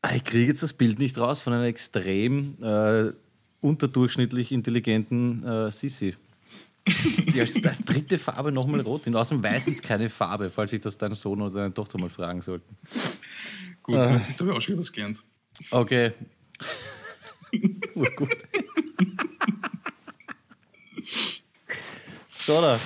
[0.00, 3.12] Ah, Ich kriege jetzt das Bild nicht raus von einer extrem äh,
[3.60, 6.14] unterdurchschnittlich intelligenten äh, Sissi.
[7.32, 9.06] Die als dritte Farbe nochmal rot.
[9.06, 12.10] Und außerdem weiß ist keine Farbe, falls sich das dein Sohn oder deine Tochter mal
[12.10, 12.76] fragen sollten.
[13.82, 15.24] Gut, jetzt habe ich auch schon was gelernt.
[15.70, 16.12] Okay.
[17.94, 18.30] Urgut.
[22.30, 22.78] so, da.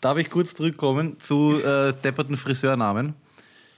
[0.00, 3.14] Darf ich kurz zurückkommen zu äh, depperten Friseurnamen?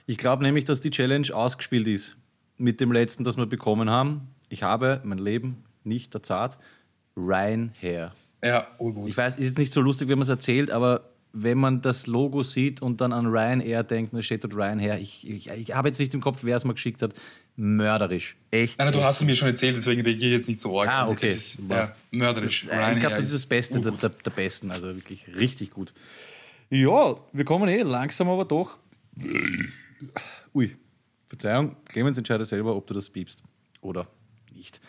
[0.05, 2.15] Ich glaube nämlich, dass die Challenge ausgespielt ist
[2.57, 4.27] mit dem letzten, das wir bekommen haben.
[4.49, 6.57] Ich habe mein Leben nicht erzahlt.
[7.17, 8.13] Ryan Hair.
[8.43, 9.09] Ja, oh gut.
[9.09, 12.07] Ich weiß, ist jetzt nicht so lustig, wenn man es erzählt, aber wenn man das
[12.07, 15.87] Logo sieht und dann an Ryanair denkt, da steht dort Ryanair, ich, ich, ich habe
[15.87, 17.13] jetzt nicht im Kopf, wer es mal geschickt hat,
[17.55, 18.35] mörderisch.
[18.49, 18.77] Echt.
[18.79, 20.89] Nein, du hast es mir schon erzählt, deswegen reagiere ich jetzt nicht so arg.
[20.89, 21.31] Ah, Also, okay.
[21.31, 22.63] ist, ja, mörderisch.
[22.63, 25.93] ich glaube, Ryanair das ist das Beste der, der, der Besten, also wirklich richtig gut.
[26.69, 28.77] Ja, wir kommen eh langsam, aber doch.
[30.53, 30.75] Ui,
[31.27, 33.41] Verzeihung, Clemens entscheidet selber, ob du das piepst
[33.81, 34.07] oder
[34.53, 34.81] nicht.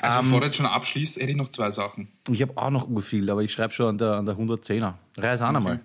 [0.00, 2.08] Also Ähm, bevor du jetzt schon abschließt, hätte ich noch zwei Sachen.
[2.30, 4.94] Ich habe auch noch urviel, aber ich schreibe schon an der, an der 110er.
[5.16, 5.80] Reiß an einmal.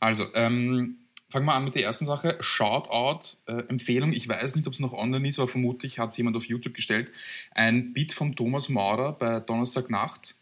[0.00, 0.98] Also, ähm,
[1.30, 2.36] fangen wir an mit der ersten Sache.
[2.40, 4.12] Shoutout, äh, Empfehlung.
[4.12, 6.74] Ich weiß nicht, ob es noch online ist, aber vermutlich hat es jemand auf YouTube
[6.74, 7.10] gestellt.
[7.52, 10.36] Ein Beat von Thomas Maurer bei Donnerstagnacht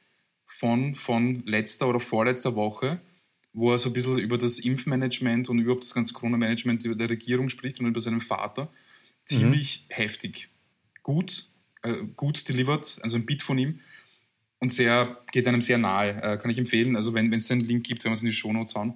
[0.47, 3.01] von, von letzter oder vorletzter Woche,
[3.55, 7.49] wo er so ein bisschen über das Impfmanagement und überhaupt das ganze Corona-Management der Regierung
[7.49, 8.68] spricht und über seinen Vater.
[9.24, 10.51] Ziemlich heftig.
[11.03, 11.49] Gut,
[11.83, 13.80] äh, gut delivered, also ein Beat von ihm.
[14.59, 16.22] Und sehr, geht einem sehr nahe.
[16.22, 16.95] Äh, kann ich empfehlen.
[16.95, 18.95] Also, wenn es einen Link gibt, wenn wir es in die Shownotes hauen.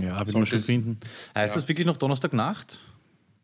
[0.00, 1.00] Ja, habe ich Sollte mal schon es- finden.
[1.34, 1.54] Heißt ja.
[1.54, 2.78] das wirklich noch Donnerstagnacht?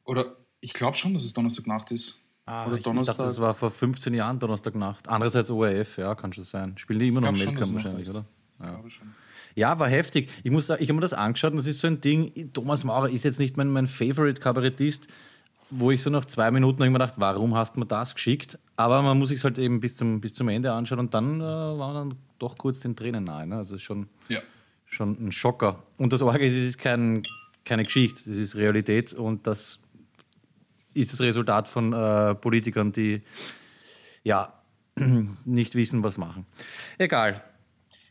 [0.05, 2.21] Oder ich glaube schon, dass es Donnerstagnacht ist.
[2.45, 3.17] Ah, Oder ich, ich Donnerstag.
[3.17, 5.07] dachte, das war vor 15 Jahren Donnerstagnacht.
[5.09, 6.77] Andererseits ORF, ja, kann schon sein.
[6.79, 8.25] Spielen die immer noch noch wahrscheinlich, oder?
[8.61, 8.83] Ja.
[9.55, 10.31] ja, war heftig.
[10.43, 12.53] Ich, muss sagen, ich habe mir das angeschaut und das ist so ein Ding.
[12.53, 15.09] Thomas Maurer ist jetzt nicht mein, mein Favorite-Kabarettist,
[15.71, 18.59] wo ich so nach zwei Minuten mir gedacht, warum hast du mir das geschickt?
[18.77, 21.45] Aber man muss sich halt eben bis zum, bis zum Ende anschauen und dann äh,
[21.45, 23.47] war man dann doch kurz den Tränen nahe.
[23.47, 23.57] Ne?
[23.57, 24.41] Also es ist schon, Ja.
[24.87, 25.83] schon ein Schocker.
[25.99, 27.23] Und das Orge ist, es ist kein,
[27.65, 29.81] keine Geschichte, es ist Realität und das
[30.95, 33.23] ist das Resultat von äh, Politikern, die
[34.25, 34.53] ja
[35.45, 36.47] nicht wissen, was machen.
[36.97, 37.43] Egal.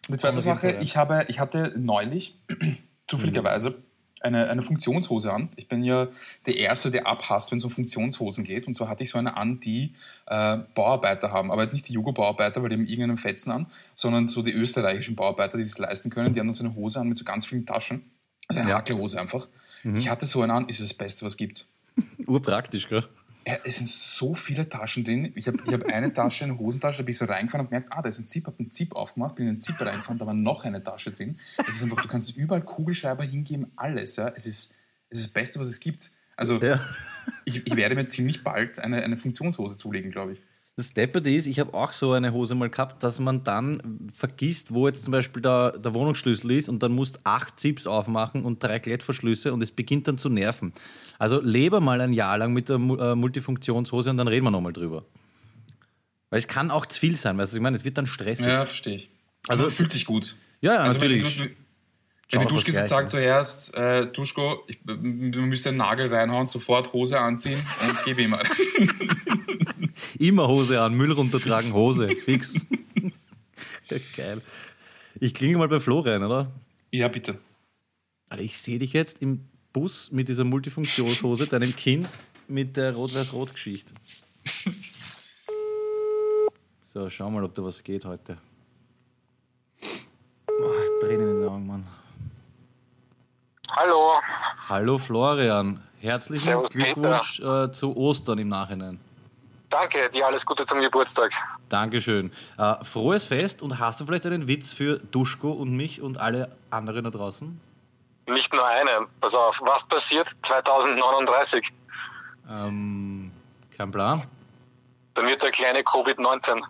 [0.08, 2.39] Die zweite jeden Sache, ich, habe, ich hatte neulich
[3.08, 3.84] zufälligerweise
[4.22, 5.49] eine, eine Funktionshose an.
[5.55, 6.07] Ich bin ja
[6.45, 8.68] der Erste, der abhasst, wenn es um Funktionshosen geht.
[8.68, 9.93] Und zwar hatte ich so eine an, die
[10.26, 11.51] äh, Bauarbeiter haben.
[11.51, 15.57] Aber nicht die Jugo-Bauarbeiter, weil die haben irgendeinen Fetzen an, sondern so die österreichischen Bauarbeiter,
[15.57, 16.34] die es leisten können.
[16.34, 18.09] Die haben dann so eine Hose an mit so ganz vielen Taschen.
[18.47, 18.78] Also eine Ja.
[18.78, 19.47] Hackelhose einfach.
[19.84, 21.68] Ich hatte so eine an, ist das Beste, was es gibt.
[22.28, 23.07] Urpraktisch, gell?
[23.48, 25.32] Ja, es sind so viele Taschen drin.
[25.36, 27.88] Ich habe ich hab eine Tasche, eine Hosentasche, da bin ich so reingefahren und gemerkt,
[27.93, 30.26] ah, da ist ein Zip, habe einen Zip aufgemacht, bin in den Zip reingefahren, da
[30.26, 31.39] war noch eine Tasche drin.
[31.66, 34.18] Es ist einfach, du kannst überall Kugelschreiber hingeben, alles.
[34.18, 34.28] Ja.
[34.36, 34.74] Es, ist,
[35.10, 36.12] es ist das Beste, was es gibt.
[36.36, 36.82] Also Ja.
[37.45, 40.41] ich, ich werde mir ziemlich bald eine, eine Funktionshose zulegen, glaube ich.
[40.80, 43.82] Das Depperte ist, ich habe auch so eine Hose mal gehabt, dass man dann
[44.13, 48.45] vergisst, wo jetzt zum Beispiel der, der Wohnungsschlüssel ist und dann musst acht Zips aufmachen
[48.45, 50.73] und drei Klettverschlüsse und es beginnt dann zu nerven.
[51.17, 54.71] Also lebe mal ein Jahr lang mit der äh, Multifunktionshose und dann reden wir nochmal
[54.71, 55.03] drüber.
[56.30, 58.45] Weil es kann auch zu viel sein, weißt du, ich meine, es wird dann stressig.
[58.45, 59.09] Ja, verstehe ich.
[59.47, 60.36] Also- Also fühlt sich gut.
[60.61, 61.39] Ja, ja, also natürlich.
[61.39, 61.55] Wenn,
[62.41, 65.01] wenn die gleich, sagt zuerst, äh, Duschko, ich, man
[65.49, 68.43] müsste einen Nagel reinhauen, sofort Hose anziehen und gib ihm mal.
[70.20, 72.54] Immer Hose an, Müll runtertragen, Hose, fix.
[74.16, 74.41] Geil.
[75.20, 76.52] Ich klinge mal bei Flo rein, oder?
[76.91, 77.38] ja, bitte.
[78.30, 83.93] Alter, ich sehe dich jetzt im Bus mit dieser Multifunktionshose, deinem Kind mit der Rot-Weiß-Rot-Geschichte.
[86.82, 88.38] So, schau mal, ob da was geht heute.
[90.50, 91.88] Oh, Tränen in den Augen, Mann.
[93.70, 94.14] Hallo,
[94.70, 99.00] Hallo Florian, herzlichen Servus, Glückwunsch äh, zu Ostern im Nachhinein.
[99.78, 101.32] Danke, dir alles Gute zum Geburtstag.
[101.69, 102.32] Dankeschön.
[102.57, 106.55] Äh, frohes Fest und hast du vielleicht einen Witz für Duschko und mich und alle
[106.69, 107.61] anderen da draußen?
[108.28, 109.07] Nicht nur einen.
[109.21, 111.71] Pass auf, was passiert 2039?
[112.49, 113.32] Ähm,
[113.75, 114.23] kein Plan.
[115.13, 116.61] Dann wird der kleine Covid-19.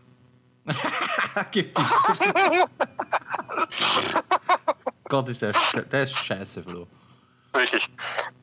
[1.51, 1.85] Gib dich.
[5.09, 5.53] Gott, ist der,
[5.91, 6.87] der ist scheiße, Flo.
[7.53, 7.89] Wirklich.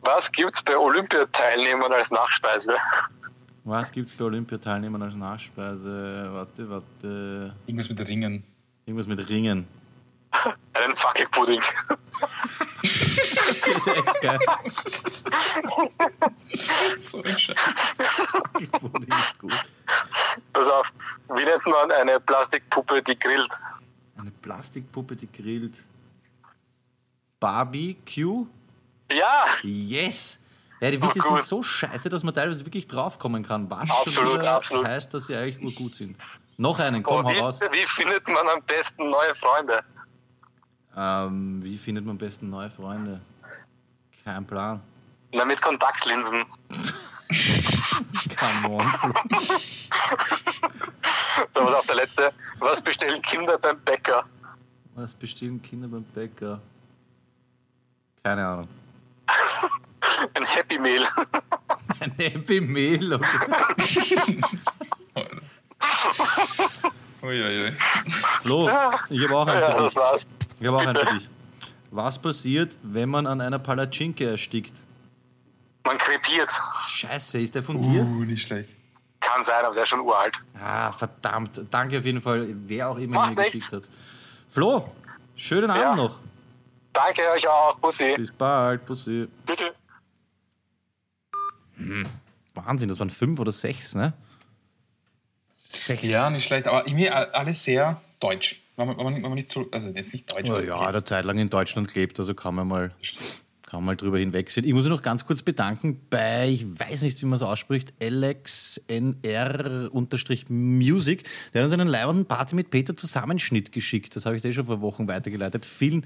[0.01, 2.77] Was gibt's bei Olympiateilnehmern als Nachspeise?
[3.65, 6.29] Was gibt's bei Olympiateilnehmern als Nachspeise?
[6.33, 7.57] Warte, warte.
[7.67, 8.45] Irgendwas mit Ringen.
[8.85, 9.67] Irgendwas mit Ringen.
[10.75, 11.63] Einen Fackelpudding.
[12.83, 14.39] Der ist geil.
[16.97, 17.95] So ein Scheiß.
[18.73, 19.65] Pudding ist gut.
[20.53, 20.93] Pass auf,
[21.35, 23.59] wie nennt man eine Plastikpuppe, die grillt?
[24.19, 25.79] Eine Plastikpuppe, die grillt.
[27.41, 28.47] Barbecue?
[29.11, 30.39] Ja, Yes!
[30.85, 31.43] Ja, die Witze sind gut.
[31.45, 33.71] so scheiße, dass man teilweise wirklich draufkommen kann.
[33.71, 34.87] Was Absolut, absolut.
[34.87, 36.15] heißt, dass sie eigentlich urgut sind.
[36.59, 37.59] Noch einen, komm, oh, hau raus.
[37.59, 39.83] wie, wie findet man am besten neue Freunde?
[40.95, 43.23] Ähm, wie findet man am besten neue Freunde?
[44.25, 44.83] Kein Plan.
[45.33, 46.45] Na, mit Kontaktlinsen.
[48.37, 49.15] Come on.
[51.53, 52.33] So, was auf der letzte.
[52.61, 54.25] Was bestellen Kinder beim Bäcker?
[54.95, 56.61] Was bestellen Kinder beim Bäcker?
[58.23, 58.69] Keine Ahnung.
[60.55, 61.03] Happy Meal.
[62.01, 63.15] Ein Happy Meal.
[63.15, 64.41] Okay.
[67.23, 67.73] Uiuiui.
[68.43, 68.69] Flo,
[69.11, 70.27] ich habe auch einen Ja, für dich.
[70.61, 71.29] Ich habe auch einen für dich.
[71.91, 74.83] Was passiert, wenn man an einer Palatschinke erstickt?
[75.87, 76.51] Man krepiert.
[76.89, 78.03] Scheiße, ist der von dir?
[78.03, 78.77] Uh, nicht schlecht.
[79.21, 80.35] Kann sein, aber der ist schon uralt.
[80.61, 81.61] Ah, verdammt.
[81.71, 83.53] Danke auf jeden Fall, wer auch immer Macht mir nichts.
[83.71, 83.91] geschickt hat.
[84.51, 84.91] Flo,
[85.37, 85.93] schönen Ja.
[85.93, 86.19] Abend noch.
[86.93, 87.79] Danke euch auch.
[87.79, 88.15] Bussi.
[88.17, 88.85] Bis bald.
[88.87, 89.29] Pussy.
[89.47, 89.75] Bitte.
[92.55, 94.13] Wahnsinn, das waren fünf oder sechs, ne?
[95.67, 96.09] Sechs.
[96.09, 98.63] Ja, nicht schlecht, aber irgendwie alles sehr deutsch.
[98.77, 101.39] War man, war man, nicht, so, also jetzt nicht deutsch, Oh, ja, der Zeit lang
[101.39, 102.93] in Deutschland gelebt, also kann man mal,
[103.63, 104.67] kann man mal drüber hinwegsehen.
[104.67, 107.93] Ich muss mich noch ganz kurz bedanken bei, ich weiß nicht, wie man es ausspricht,
[108.01, 108.89] LXNR-Music.
[111.53, 114.17] Der hat uns einen leibenden Party mit Peter Zusammenschnitt geschickt.
[114.17, 115.65] Das habe ich dir schon vor Wochen weitergeleitet.
[115.65, 116.05] Vielen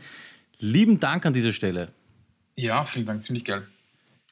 [0.58, 1.88] lieben Dank an dieser Stelle.
[2.54, 3.66] Ja, vielen Dank, ziemlich geil.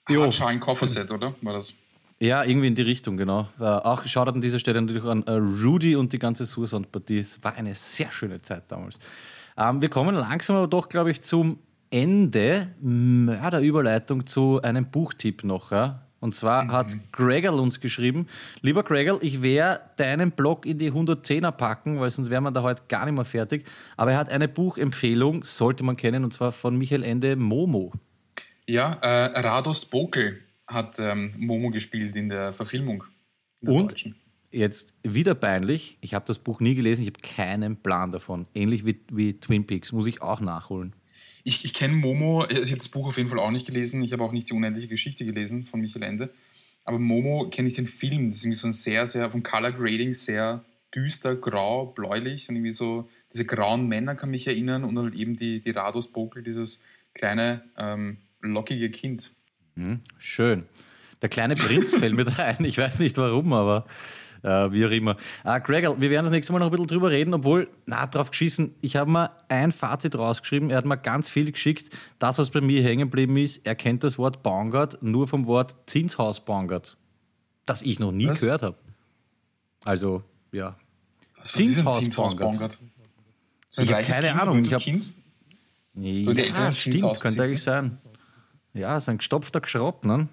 [0.08, 0.22] Jo.
[0.22, 1.34] Hartschalen Kofferset, oder?
[1.42, 1.78] War das?
[2.18, 3.48] Ja, irgendwie in die Richtung, genau.
[3.60, 7.18] Äh, auch Shoutout an dieser Stelle natürlich an äh, Rudy und die ganze Sursand-Partie.
[7.18, 8.98] Es war eine sehr schöne Zeit damals.
[9.58, 11.58] Ähm, wir kommen langsam aber doch, glaube ich, zum
[11.90, 12.68] Ende.
[12.80, 15.72] Mörderüberleitung zu einem Buchtipp noch.
[15.72, 16.06] Ja?
[16.20, 18.26] Und zwar hat Gregor uns geschrieben,
[18.62, 22.62] lieber Gregor, ich werde deinen Blog in die 110er packen, weil sonst wären wir da
[22.62, 23.66] heute gar nicht mehr fertig.
[23.96, 27.92] Aber er hat eine Buchempfehlung, sollte man kennen, und zwar von Michael Ende, Momo.
[28.68, 33.04] Ja, äh, Radost Bokel hat ähm, Momo gespielt in der Verfilmung.
[33.60, 34.16] In der Und deutschen.
[34.50, 38.46] jetzt wieder peinlich, ich habe das Buch nie gelesen, ich habe keinen Plan davon.
[38.54, 40.94] Ähnlich wie, wie Twin Peaks, muss ich auch nachholen.
[41.44, 44.02] Ich, ich kenne Momo, also ich habe das Buch auf jeden Fall auch nicht gelesen.
[44.02, 46.34] Ich habe auch nicht die unendliche Geschichte gelesen von Michael Ende.
[46.84, 48.30] Aber Momo kenne ich den Film.
[48.30, 52.48] Das ist irgendwie so ein sehr, sehr, vom Color Grading sehr düster, grau, bläulich.
[52.48, 54.82] Und irgendwie so, diese grauen Männer kann mich erinnern.
[54.82, 56.82] Und halt eben die, die Rados Bokel, dieses
[57.14, 58.18] kleine, ähm,
[58.52, 59.32] lockige Kind.
[60.18, 60.64] Schön.
[61.22, 62.64] Der kleine Prinz fällt mir da ein.
[62.64, 63.84] Ich weiß nicht warum, aber
[64.42, 65.16] äh, wie auch immer.
[65.44, 68.30] Äh, Gregor, wir werden das nächste Mal noch ein bisschen drüber reden, obwohl, na, drauf
[68.30, 70.70] geschissen, ich habe mal ein Fazit rausgeschrieben.
[70.70, 71.90] Er hat mir ganz viel geschickt.
[72.18, 75.74] Das, was bei mir hängen geblieben ist, er kennt das Wort Baumgart nur vom Wort
[75.86, 76.96] Zinshaus Baumgart.
[77.64, 78.40] das ich noch nie Was?
[78.40, 78.76] gehört habe.
[79.84, 80.22] Also,
[80.52, 80.76] ja.
[81.36, 82.36] Was, was Zinshaus Zinshaus?
[83.68, 85.14] So Ich hab reiches keine kind, Ahnung, ich hab- Kind?
[85.94, 87.98] Ja, So ins stimmt, könnte eigentlich sein.
[88.76, 90.28] Ja, so ein gestopfter Schrott, ne?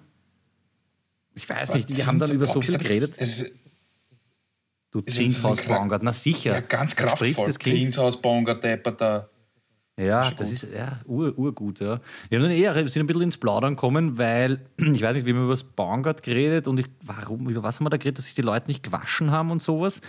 [1.34, 3.14] Ich weiß nicht, wir haben dann über so viel geredet.
[4.90, 6.52] Du Zinshaus Bongard, na sicher.
[6.52, 7.28] ja ganz kraftvoll.
[7.28, 7.76] spritztes Kind.
[7.78, 9.28] Zinshaus Bongard, Depperter.
[9.96, 12.00] Ja, das ist ja ur, urgut, ja.
[12.28, 15.44] Wir haben eher, sind ein bisschen ins Plaudern gekommen, weil, ich weiß nicht, wir haben
[15.44, 18.34] über das Bangard geredet und ich, warum, über was haben wir da geredet, dass sich
[18.34, 20.00] die Leute nicht gewaschen haben und sowas.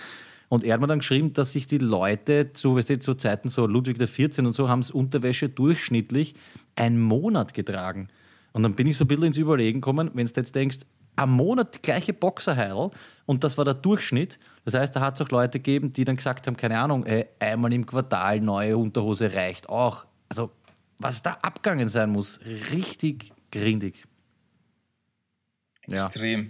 [0.50, 3.50] Und er hat mir dann geschrieben, dass sich die Leute zu, weißt du, zu Zeiten
[3.50, 4.40] so Ludwig XIV.
[4.40, 6.36] und so haben es Unterwäsche durchschnittlich
[6.76, 8.10] einen Monat getragen.
[8.56, 10.78] Und dann bin ich so ein bisschen ins Überlegen gekommen, wenn du jetzt denkst,
[11.18, 12.90] am Monat die gleiche Boxerheil
[13.26, 14.40] und das war der Durchschnitt.
[14.64, 17.26] Das heißt, da hat es auch Leute gegeben, die dann gesagt haben, keine Ahnung, ey,
[17.38, 20.06] einmal im Quartal neue Unterhose reicht auch.
[20.30, 20.52] Also,
[21.00, 22.40] was da abgegangen sein muss,
[22.72, 24.06] richtig grindig.
[25.90, 26.06] Ja.
[26.06, 26.50] Extrem.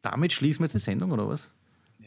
[0.00, 1.50] Damit schließen wir jetzt die Sendung, oder was?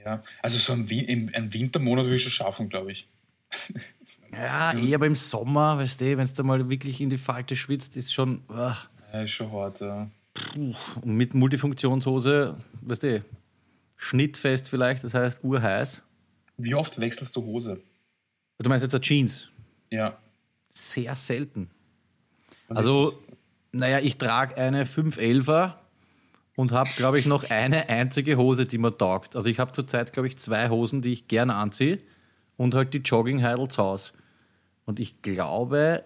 [0.02, 0.24] Ja.
[0.42, 3.10] Also so ein, Win im, Wintermonat würde ich schon schaffen, glaube ich.
[4.32, 7.96] Ja, eh, aber im Sommer, weißt du, wenn du mal wirklich in die Falte schwitzt,
[7.98, 8.42] ist schon.
[8.50, 8.90] ach.
[9.14, 10.10] Ja, ist schon hart, ja.
[10.56, 10.76] Und
[11.06, 13.26] mit Multifunktionshose, weißt du,
[13.96, 16.04] schnittfest vielleicht, das heißt urheiß.
[16.58, 17.82] Wie oft wechselst du Hose?
[18.60, 19.50] Du meinst jetzt eine Jeans?
[19.90, 20.18] Ja.
[20.72, 21.70] Sehr selten.
[22.68, 23.24] Was Also,
[23.72, 25.76] naja, ich trage eine 511er
[26.56, 29.36] und habe, glaube ich, noch eine einzige Hose, die mir taugt.
[29.36, 32.00] Also ich habe zurzeit, glaube ich, zwei Hosen, die ich gerne anziehe
[32.58, 34.12] und halt die Jogging-Heidel zu Hause.
[34.86, 36.04] Und ich glaube,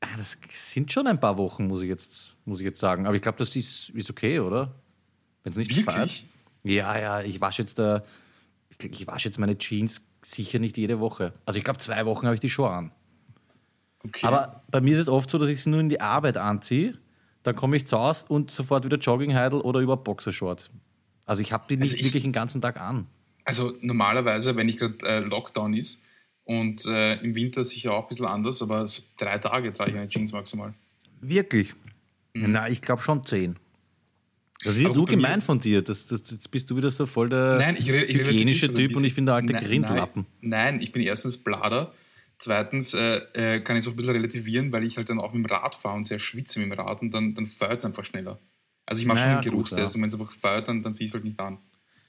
[0.00, 3.06] ah, das sind schon ein paar Wochen, muss ich jetzt, muss ich jetzt sagen.
[3.06, 4.72] Aber ich glaube, das ist, ist okay, oder?
[5.42, 5.84] Wenn es nicht Wirklich?
[5.84, 6.24] feiert.
[6.64, 8.02] Ja, ja, ich wasche jetzt da,
[8.68, 11.32] ich, ich wasche jetzt meine Jeans sicher nicht jede Woche.
[11.44, 12.90] Also ich glaube, zwei Wochen habe ich die schon an.
[14.04, 14.26] Okay.
[14.26, 16.98] Aber bei mir ist es oft so, dass ich sie nur in die Arbeit anziehe,
[17.42, 20.70] dann komme ich zu Hause und sofort wieder Joggingheidel oder über Boxershort.
[21.26, 23.06] Also ich habe die nicht Also ich- wirklich den ganzen Tag an.
[23.46, 26.02] Also normalerweise, wenn ich gerade äh, Lockdown ist
[26.44, 29.96] und äh, im Winter sicher auch ein bisschen anders, aber so drei Tage trage ich
[29.96, 30.74] eine Jeans maximal.
[31.20, 31.72] Wirklich?
[32.34, 33.56] Na, ich glaube schon zehn.
[34.64, 34.86] Das ist Mhm.
[34.86, 35.82] Jetzt so gemein von dir.
[35.82, 38.96] Das, das, jetzt bist du wieder so voll der Nein, ich ich hygienische wirklich Typ
[38.96, 40.26] und ich bin der alte Nein, Grindlappen.
[40.40, 41.92] Nein, nein, ich bin erstens Blader.
[42.38, 45.32] Zweitens äh, äh, kann ich es auch ein bisschen relativieren, weil ich halt dann auch
[45.32, 47.84] mit dem Rad fahre und sehr schwitze mit dem Rad und dann, dann feuert es
[47.84, 48.38] einfach schneller.
[48.84, 49.96] Also ich mache Naja, schon einen Geruchstest ja.
[49.96, 51.58] und wenn es einfach feuert, dann, dann ziehe ich es halt nicht an.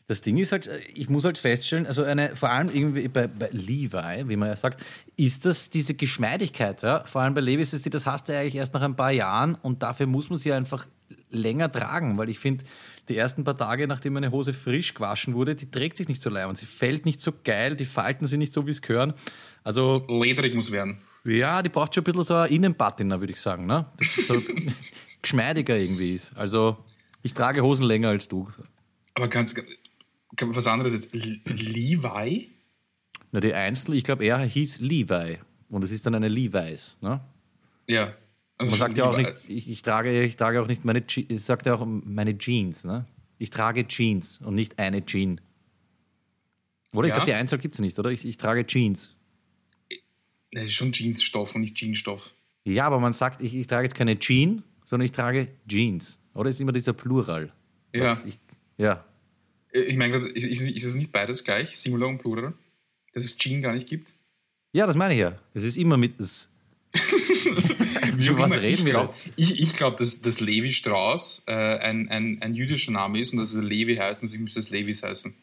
[0.08, 3.50] Das Ding ist halt, ich muss halt feststellen, also eine, vor allem irgendwie bei, bei
[3.52, 4.82] Levi, wie man ja sagt,
[5.18, 7.04] ist das diese Geschmeidigkeit, ja?
[7.04, 9.12] vor allem bei Levis ist die, das hast du ja eigentlich erst nach ein paar
[9.12, 10.88] Jahren und dafür muss man sie einfach
[11.30, 12.64] länger tragen, weil ich finde,
[13.10, 16.30] die ersten paar Tage, nachdem meine Hose frisch gewaschen wurde, die trägt sich nicht so
[16.30, 19.14] leid und sie fällt nicht so geil, die Falten sind nicht so, wie es gehören.
[19.64, 21.00] Also Lederig muss werden.
[21.26, 23.86] ja, die braucht schon ein bisschen so eine Innenpatina, würde ich sagen, ne?
[23.98, 24.42] dass sie so
[25.22, 26.36] geschmeidiger irgendwie ist.
[26.36, 26.78] Also
[27.24, 28.50] ich trage Hosen länger als du.
[29.14, 29.56] Aber ganz,
[30.42, 31.14] was anderes jetzt.
[31.14, 32.50] L- Levi?
[33.32, 35.38] Na, die Einzel, ich glaube, er hieß Levi.
[35.70, 36.98] Und es ist dann eine Levi's.
[37.02, 37.20] Ne?
[37.90, 38.14] Ja.
[38.58, 41.46] Also Man sagt ja auch nicht, ich, ich, trage, ich trage auch nicht meine, es
[41.46, 42.86] sagt ja auch meine Jeans.
[42.86, 43.06] Ne?
[43.38, 45.42] Ich trage Jeans und nicht eine Jean.
[46.96, 47.16] Oder ich Ja.
[47.16, 48.10] glaube, die Einzel gibt es nicht, oder?
[48.10, 49.14] Ich, ich trage Jeans.
[50.52, 52.34] Das ist schon Jeansstoff und nicht Jeansstoff.
[52.64, 56.18] Ja, aber man sagt, ich, ich trage jetzt keine Jean, sondern ich trage Jeans.
[56.34, 57.52] Oder ist immer dieser Plural?
[57.94, 58.18] Ja.
[58.26, 58.40] Ich,
[58.78, 59.04] ja.
[59.72, 62.54] Äh, Ich meine, ist, ist, ist es nicht beides gleich, Singular und Plural?
[63.14, 64.16] Dass es Jean gar nicht gibt?
[64.74, 65.40] Ja, das meine ich ja.
[65.54, 66.52] Es ist immer mit S.
[68.20, 71.54] Zu was immer, reden ich wir glaub, ich, ich glaube, dass, dass Levi Strauss äh,
[71.54, 74.70] ein, ein, ein jüdischer Name ist und dass es Levi heißt und deswegen müsste es
[74.70, 75.34] Levis heißen.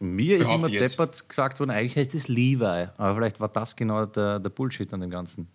[0.00, 0.94] Mir ist immer jetzt.
[0.94, 2.64] deppert gesagt worden, eigentlich heißt es Levi.
[2.96, 5.48] Aber vielleicht war das genau der, der Bullshit an dem Ganzen.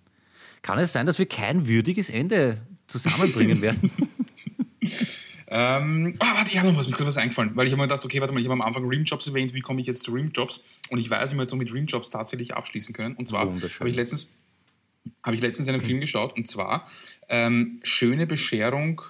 [0.61, 3.91] Kann es sein, dass wir kein würdiges Ende zusammenbringen werden?
[5.51, 7.81] Ähm, ah, warte, ich habe noch was, mir ist gerade was eingefallen, weil ich habe
[7.81, 10.03] mir gedacht, okay, warte mal, ich habe am Anfang Rimjobs erwähnt, wie komme ich jetzt
[10.03, 10.63] zu Rimjobs?
[10.89, 13.15] Und ich weiß, wie wir jetzt so mit Rimjobs tatsächlich abschließen können.
[13.15, 14.33] Und zwar habe ich letztens
[15.23, 16.87] habe ich letztens einen Film geschaut und zwar
[17.29, 19.01] ähm, Schöne Bescherung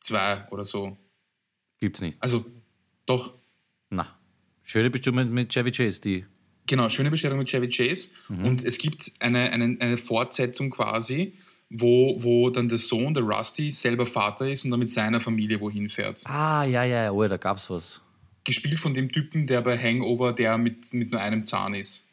[0.00, 0.96] 2 oder so.
[1.78, 2.16] Gibt's nicht.
[2.20, 2.44] Also
[3.06, 3.34] doch,
[3.90, 4.18] Na.
[4.62, 6.24] Schöne Bestimmung mit Chevy Chase, die.
[6.66, 8.10] Genau, schöne Bestellung mit Chevy Chase.
[8.28, 11.34] Und es gibt eine, eine, eine Fortsetzung quasi,
[11.70, 15.60] wo, wo dann der Sohn, der Rusty, selber Vater ist und dann mit seiner Familie
[15.60, 16.24] wohin fährt.
[16.26, 18.02] Ah, ja, ja, ja, oh, da gab's was.
[18.44, 22.06] Gespielt von dem Typen, der bei Hangover, der mit, mit nur einem Zahn ist.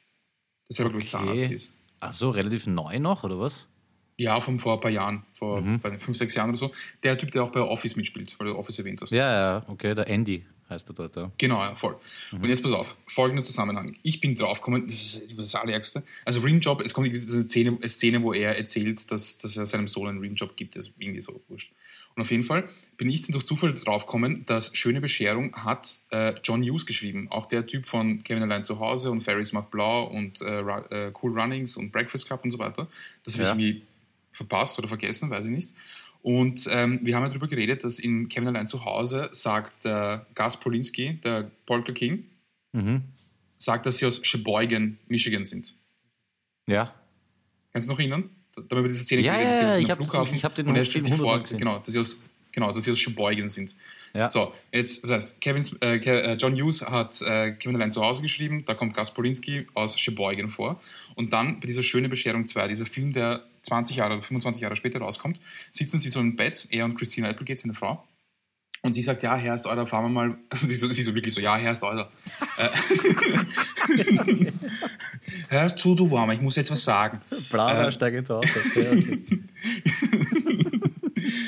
[0.70, 1.76] Der selber, glaube ich, Zahnarzt ist.
[2.00, 3.66] Ach so, relativ neu noch, oder was?
[4.18, 6.72] Ja, von vor ein paar Jahren, vor nicht, fünf, sechs Jahren oder so.
[7.04, 9.12] Der Typ, der auch bei Office mitspielt, weil du Office erwähnt hast.
[9.12, 10.44] Ja, ja, okay, der Andy.
[10.70, 11.32] Heißt er dort, ja.
[11.38, 11.98] Genau, ja, voll.
[12.32, 13.96] Und jetzt pass auf, folgender Zusammenhang.
[14.04, 16.04] Ich bin draufgekommen, das ist das Allerärgste.
[16.26, 19.88] Also Rimjob, es kommt eine Szene, eine Szene, wo er erzählt, dass, dass er seinem
[19.88, 21.72] Sohn einen Rimjob gibt, das ist irgendwie so wurscht.
[22.16, 26.34] Und auf jeden Fall bin ich dann durch Zufall draufgekommen, dass Schöne Bescherung hat äh,
[26.44, 27.28] John Hughes geschrieben.
[27.30, 31.12] Auch der Typ von Kevin allein zu Hause und Ferris macht blau und äh, äh,
[31.22, 32.88] Cool Runnings und Breakfast Club und so weiter.
[33.24, 33.54] Das habe Ja.
[33.54, 33.84] ich irgendwie
[34.32, 35.74] verpasst oder vergessen, weiß ich nicht.
[36.22, 40.26] Und ähm, wir haben ja darüber geredet, dass in Kevin allein zu Hause sagt der
[40.36, 42.26] Gus Polinski, der Polka King,
[42.74, 43.02] Mhm.
[43.58, 45.74] sagt, dass sie aus Sheboygan, Michigan sind.
[46.68, 46.94] Ja.
[47.72, 48.30] Kannst du noch erinnern?
[48.56, 50.00] Da haben wir über diese Szene Ja, geredet, ja, dass ja, sie ich am hab
[50.00, 51.60] das- Flughafen ich hab den und er stellt sich vor, 100 gesehen.
[51.60, 53.76] genau, dass sie aus genau, dass sie aus Sheboygan sind.
[54.16, 54.30] Ja.
[54.30, 58.24] So, jetzt, das heißt, Kevins, äh, äh, John Hughes hat äh, Kevin allein zu Hause
[58.24, 60.82] geschrieben, da kommt Gus Polinski aus Sheboygan vor.
[61.14, 64.76] Und dann bei dieser schöne Bescherung 2, dieser Film, der 20 Jahre oder 25 Jahre
[64.76, 65.40] später rauskommt,
[65.72, 68.04] sitzen sie so im Bett, er und Christina Applegate, seine Frau.
[68.84, 70.38] Und sie sagt, ja, Herr ist euer, fahren wir mal.
[70.50, 72.12] Also sie, so, sie so wirklich so, ja, Herr ist euer.
[72.58, 72.70] Äh,
[75.50, 77.22] Herr ist zu, du warm, ich muss jetzt was sagen.
[77.50, 78.24] Blau, Äh, steige.
[78.28, 78.44] Okay,
[78.78, 79.24] okay.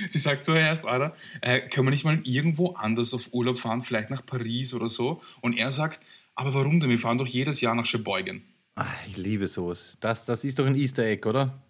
[0.09, 3.83] Sie sagt so, Herr Steuer, äh, können wir nicht mal irgendwo anders auf Urlaub fahren,
[3.83, 5.21] vielleicht nach Paris oder so?
[5.41, 5.99] Und er sagt,
[6.35, 6.89] aber warum denn?
[6.89, 8.41] Wir fahren doch jedes Jahr nach Sheboygan.
[8.75, 9.97] Ah, ich liebe sowas.
[9.99, 11.61] Das, das ist doch ein Easter Egg, oder?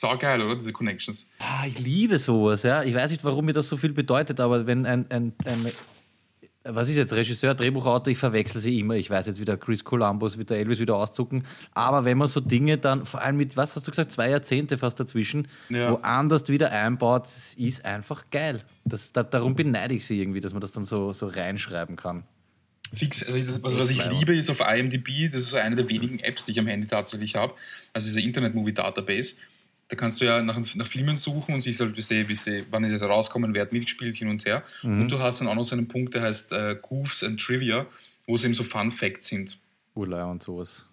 [0.00, 0.56] Saugeil, oder?
[0.56, 1.30] Diese Connections.
[1.38, 2.82] Ah, ich liebe sowas, ja.
[2.82, 5.66] Ich weiß nicht, warum mir das so viel bedeutet, aber wenn ein, ein, ein
[6.66, 8.94] was ist jetzt, Regisseur, Drehbuchautor, ich verwechsel sie immer.
[8.94, 11.44] Ich weiß jetzt wieder, Chris Columbus wird der Elvis wieder auszucken.
[11.74, 14.78] Aber wenn man so Dinge dann, vor allem mit, was hast du gesagt, zwei Jahrzehnte
[14.78, 15.90] fast dazwischen, Ja.
[15.92, 17.26] woanders wieder einbaut,
[17.58, 18.62] ist einfach geil.
[18.86, 22.24] Das, da, darum beneide ich sie irgendwie, dass man das dann so, so reinschreiben kann.
[22.94, 25.88] Fix, also das, also was ich liebe, ist auf IMDb, das ist so eine der
[25.88, 27.54] wenigen Apps, die ich am Handy tatsächlich habe,
[27.92, 29.34] also diese Internet-Movie-Database.
[29.88, 32.64] Da kannst du ja nach, nach Filmen suchen und siehst halt, wie sie, wie sie,
[32.70, 34.62] wann ist jetzt rauskommen, wer hat mitgespielt, hin und her.
[34.82, 37.86] Und du hast dann auch noch so einen Punkt, der heißt äh, Goofs and Trivia,
[38.26, 39.58] wo es eben so Fun Facts sind.
[39.94, 40.86] Urlei und sowas.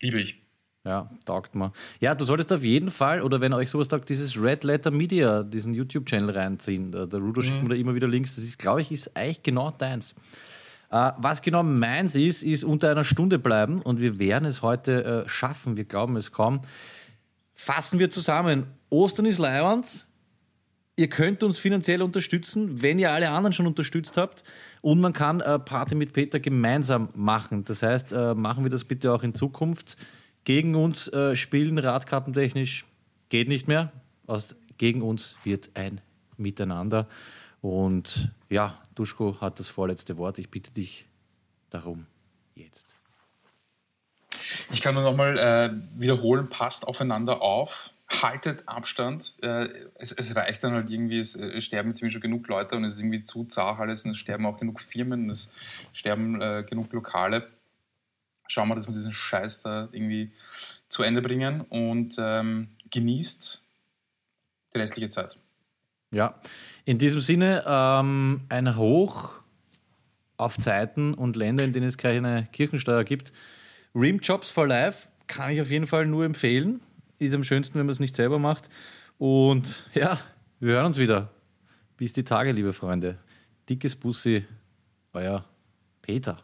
[0.00, 0.40] Liebe ich.
[0.84, 1.72] Ja, taugt mir.
[2.00, 5.42] Ja, du solltest auf jeden Fall, oder wenn euch sowas taugt, dieses Red Letter Media,
[5.42, 6.92] diesen YouTube-Channel reinziehen.
[6.92, 8.34] Der, Rudo schickt mir da immer wieder Links.
[8.36, 10.14] Das ist, glaube ich, ist eigentlich genau deins.
[10.90, 15.24] Äh, was genau meins ist, ist unter einer Stunde bleiben und wir werden es heute
[15.24, 15.78] äh, schaffen.
[15.78, 16.60] Wir glauben es kaum.
[17.54, 18.66] Fassen wir zusammen.
[18.90, 20.08] Ostern ist Leihwand.
[20.96, 24.44] Ihr könnt uns finanziell unterstützen, wenn ihr alle anderen schon unterstützt habt.
[24.80, 27.64] Und man kann äh, Party mit Peter gemeinsam machen.
[27.64, 29.96] Das heißt, äh, machen wir das bitte auch in Zukunft.
[30.44, 32.84] Gegen uns äh, spielen, radkartentechnisch,
[33.28, 33.92] geht nicht mehr.
[34.26, 36.00] Aus, gegen uns wird ein
[36.36, 37.08] Miteinander.
[37.60, 40.38] Und ja, Duschko hat das vorletzte Wort.
[40.38, 41.06] Ich bitte dich
[41.70, 42.06] darum
[42.54, 42.93] jetzt.
[44.70, 49.34] Ich kann nur nochmal äh, wiederholen, passt aufeinander auf, haltet Abstand.
[49.42, 52.76] Äh, es, es reicht dann halt irgendwie, es, äh, es sterben irgendwie schon genug Leute
[52.76, 55.50] und es ist irgendwie zu zart alles und es sterben auch genug Firmen und es
[55.92, 57.48] sterben äh, genug Lokale.
[58.46, 60.32] Schauen wir, dass wir diesen Scheiß da irgendwie
[60.88, 63.62] zu Ende bringen und ähm, genießt
[64.74, 65.38] die restliche Zeit.
[66.12, 66.40] Ja,
[66.84, 69.32] in diesem Sinne ähm, ein Hoch
[70.36, 73.32] auf Zeiten und Länder, in denen es keine Kirchensteuer gibt.
[73.94, 76.80] Rim Jobs for Life kann ich auf jeden Fall nur empfehlen.
[77.20, 78.68] Ist am schönsten, wenn man es nicht selber macht.
[79.18, 80.18] Und ja,
[80.58, 81.30] wir hören uns wieder.
[81.96, 83.18] Bis die Tage, liebe Freunde.
[83.68, 84.44] Dickes Bussi,
[85.12, 85.44] euer
[86.02, 86.38] Peter.